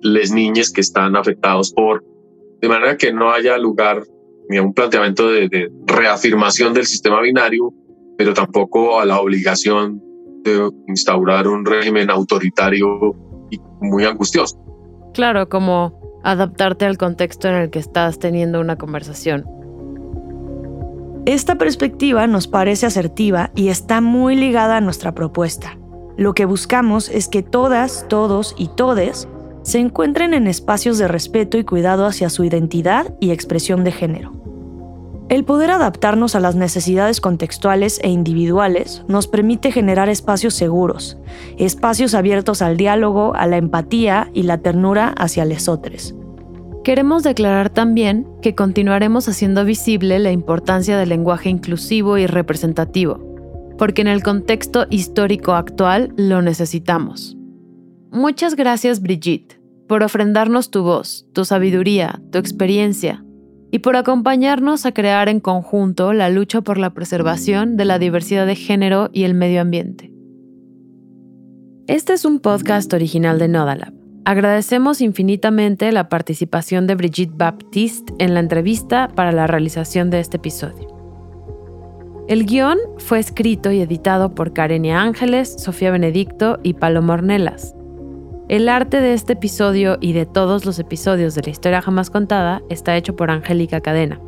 les 0.00 0.32
niñas 0.32 0.70
que 0.70 0.80
están 0.80 1.14
afectados 1.16 1.72
por, 1.72 2.04
de 2.60 2.68
manera 2.68 2.96
que 2.96 3.12
no 3.12 3.30
haya 3.30 3.56
lugar 3.58 4.02
ni 4.52 4.58
a 4.58 4.62
un 4.62 4.74
planteamiento 4.74 5.28
de, 5.28 5.72
reafirmación 5.86 6.74
del 6.74 6.84
sistema 6.84 7.22
binario, 7.22 7.72
pero 8.18 8.34
tampoco 8.34 9.00
a 9.00 9.06
la 9.06 9.18
obligación 9.18 10.00
de 10.44 10.70
instaurar 10.88 11.48
un 11.48 11.64
régimen 11.64 12.10
autoritario 12.10 13.16
y 13.50 13.58
muy 13.80 14.04
angustioso. 14.04 14.58
Claro, 15.14 15.48
como 15.48 16.20
adaptarte 16.22 16.84
al 16.84 16.98
contexto 16.98 17.48
en 17.48 17.54
el 17.54 17.70
que 17.70 17.78
estás 17.78 18.18
teniendo 18.18 18.60
una 18.60 18.76
conversación. 18.76 19.46
Esta 21.24 21.56
perspectiva 21.56 22.26
nos 22.26 22.46
parece 22.46 22.84
asertiva 22.84 23.52
y 23.54 23.68
está 23.68 24.02
muy 24.02 24.36
ligada 24.36 24.76
a 24.76 24.80
nuestra 24.82 25.14
propuesta. 25.14 25.78
Lo 26.18 26.34
que 26.34 26.44
buscamos 26.44 27.08
es 27.08 27.28
que 27.28 27.42
todas, 27.42 28.06
todos 28.08 28.54
y 28.58 28.68
todes 28.68 29.28
se 29.62 29.78
encuentren 29.78 30.34
en 30.34 30.46
espacios 30.46 30.98
de 30.98 31.08
respeto 31.08 31.56
y 31.56 31.64
cuidado 31.64 32.04
hacia 32.04 32.28
su 32.28 32.44
identidad 32.44 33.14
y 33.18 33.30
expresión 33.30 33.82
de 33.82 33.92
género. 33.92 34.41
El 35.32 35.44
poder 35.44 35.70
adaptarnos 35.70 36.34
a 36.34 36.40
las 36.40 36.56
necesidades 36.56 37.22
contextuales 37.22 37.98
e 38.02 38.10
individuales 38.10 39.02
nos 39.08 39.28
permite 39.28 39.72
generar 39.72 40.10
espacios 40.10 40.52
seguros, 40.52 41.16
espacios 41.56 42.12
abiertos 42.12 42.60
al 42.60 42.76
diálogo, 42.76 43.34
a 43.34 43.46
la 43.46 43.56
empatía 43.56 44.30
y 44.34 44.42
la 44.42 44.58
ternura 44.58 45.08
hacia 45.16 45.46
lesotres. 45.46 46.14
Queremos 46.84 47.22
declarar 47.22 47.70
también 47.70 48.26
que 48.42 48.54
continuaremos 48.54 49.26
haciendo 49.26 49.64
visible 49.64 50.18
la 50.18 50.32
importancia 50.32 50.98
del 50.98 51.08
lenguaje 51.08 51.48
inclusivo 51.48 52.18
y 52.18 52.26
representativo, 52.26 53.18
porque 53.78 54.02
en 54.02 54.08
el 54.08 54.22
contexto 54.22 54.84
histórico 54.90 55.54
actual 55.54 56.12
lo 56.18 56.42
necesitamos. 56.42 57.38
Muchas 58.10 58.54
gracias 58.54 59.00
Brigitte 59.00 59.58
por 59.88 60.02
ofrendarnos 60.02 60.70
tu 60.70 60.82
voz, 60.82 61.26
tu 61.32 61.46
sabiduría, 61.46 62.20
tu 62.30 62.36
experiencia 62.36 63.24
y 63.72 63.78
por 63.78 63.96
acompañarnos 63.96 64.84
a 64.84 64.92
crear 64.92 65.30
en 65.30 65.40
conjunto 65.40 66.12
la 66.12 66.28
lucha 66.28 66.60
por 66.60 66.76
la 66.76 66.90
preservación 66.90 67.78
de 67.78 67.86
la 67.86 67.98
diversidad 67.98 68.46
de 68.46 68.54
género 68.54 69.08
y 69.14 69.24
el 69.24 69.32
medio 69.34 69.62
ambiente. 69.62 70.12
Este 71.86 72.12
es 72.12 72.26
un 72.26 72.38
podcast 72.38 72.92
original 72.92 73.38
de 73.38 73.48
Nodalab. 73.48 73.94
Agradecemos 74.26 75.00
infinitamente 75.00 75.90
la 75.90 76.10
participación 76.10 76.86
de 76.86 76.94
Brigitte 76.94 77.34
Baptiste 77.34 78.12
en 78.18 78.34
la 78.34 78.40
entrevista 78.40 79.08
para 79.08 79.32
la 79.32 79.46
realización 79.46 80.10
de 80.10 80.20
este 80.20 80.36
episodio. 80.36 80.88
El 82.28 82.44
guion 82.44 82.78
fue 82.98 83.18
escrito 83.18 83.72
y 83.72 83.80
editado 83.80 84.34
por 84.34 84.52
Karenia 84.52 85.00
Ángeles, 85.00 85.56
Sofía 85.58 85.90
Benedicto 85.90 86.60
y 86.62 86.74
Paloma 86.74 87.14
Ornelas. 87.14 87.74
El 88.52 88.68
arte 88.68 89.00
de 89.00 89.14
este 89.14 89.32
episodio 89.32 89.96
y 89.98 90.12
de 90.12 90.26
todos 90.26 90.66
los 90.66 90.78
episodios 90.78 91.34
de 91.34 91.40
la 91.40 91.48
historia 91.48 91.80
jamás 91.80 92.10
contada 92.10 92.60
está 92.68 92.94
hecho 92.98 93.16
por 93.16 93.30
Angélica 93.30 93.80
Cadena. 93.80 94.20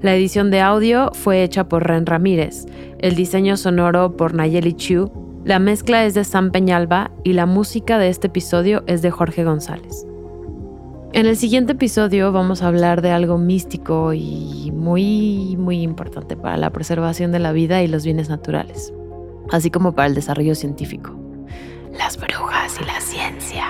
La 0.00 0.14
edición 0.14 0.50
de 0.50 0.62
audio 0.62 1.10
fue 1.12 1.42
hecha 1.42 1.68
por 1.68 1.86
Ren 1.86 2.06
Ramírez, 2.06 2.64
el 3.00 3.14
diseño 3.14 3.58
sonoro 3.58 4.16
por 4.16 4.32
Nayeli 4.32 4.72
Chu 4.72 5.12
La 5.44 5.58
mezcla 5.58 6.06
es 6.06 6.14
de 6.14 6.24
Sam 6.24 6.52
Peñalba 6.52 7.10
y 7.22 7.34
la 7.34 7.44
música 7.44 7.98
de 7.98 8.08
este 8.08 8.28
episodio 8.28 8.82
es 8.86 9.02
de 9.02 9.10
Jorge 9.10 9.44
González. 9.44 10.06
En 11.12 11.26
el 11.26 11.36
siguiente 11.36 11.72
episodio 11.72 12.32
vamos 12.32 12.62
a 12.62 12.68
hablar 12.68 13.02
de 13.02 13.10
algo 13.10 13.36
místico 13.36 14.14
y 14.14 14.72
muy, 14.74 15.54
muy 15.58 15.82
importante 15.82 16.34
para 16.34 16.56
la 16.56 16.70
preservación 16.70 17.30
de 17.30 17.40
la 17.40 17.52
vida 17.52 17.82
y 17.82 17.88
los 17.88 18.06
bienes 18.06 18.30
naturales, 18.30 18.94
así 19.50 19.70
como 19.70 19.94
para 19.94 20.08
el 20.08 20.14
desarrollo 20.14 20.54
científico 20.54 21.25
las 21.96 22.16
brujas 22.16 22.78
y 22.80 22.84
la 22.84 23.00
ciencia. 23.00 23.68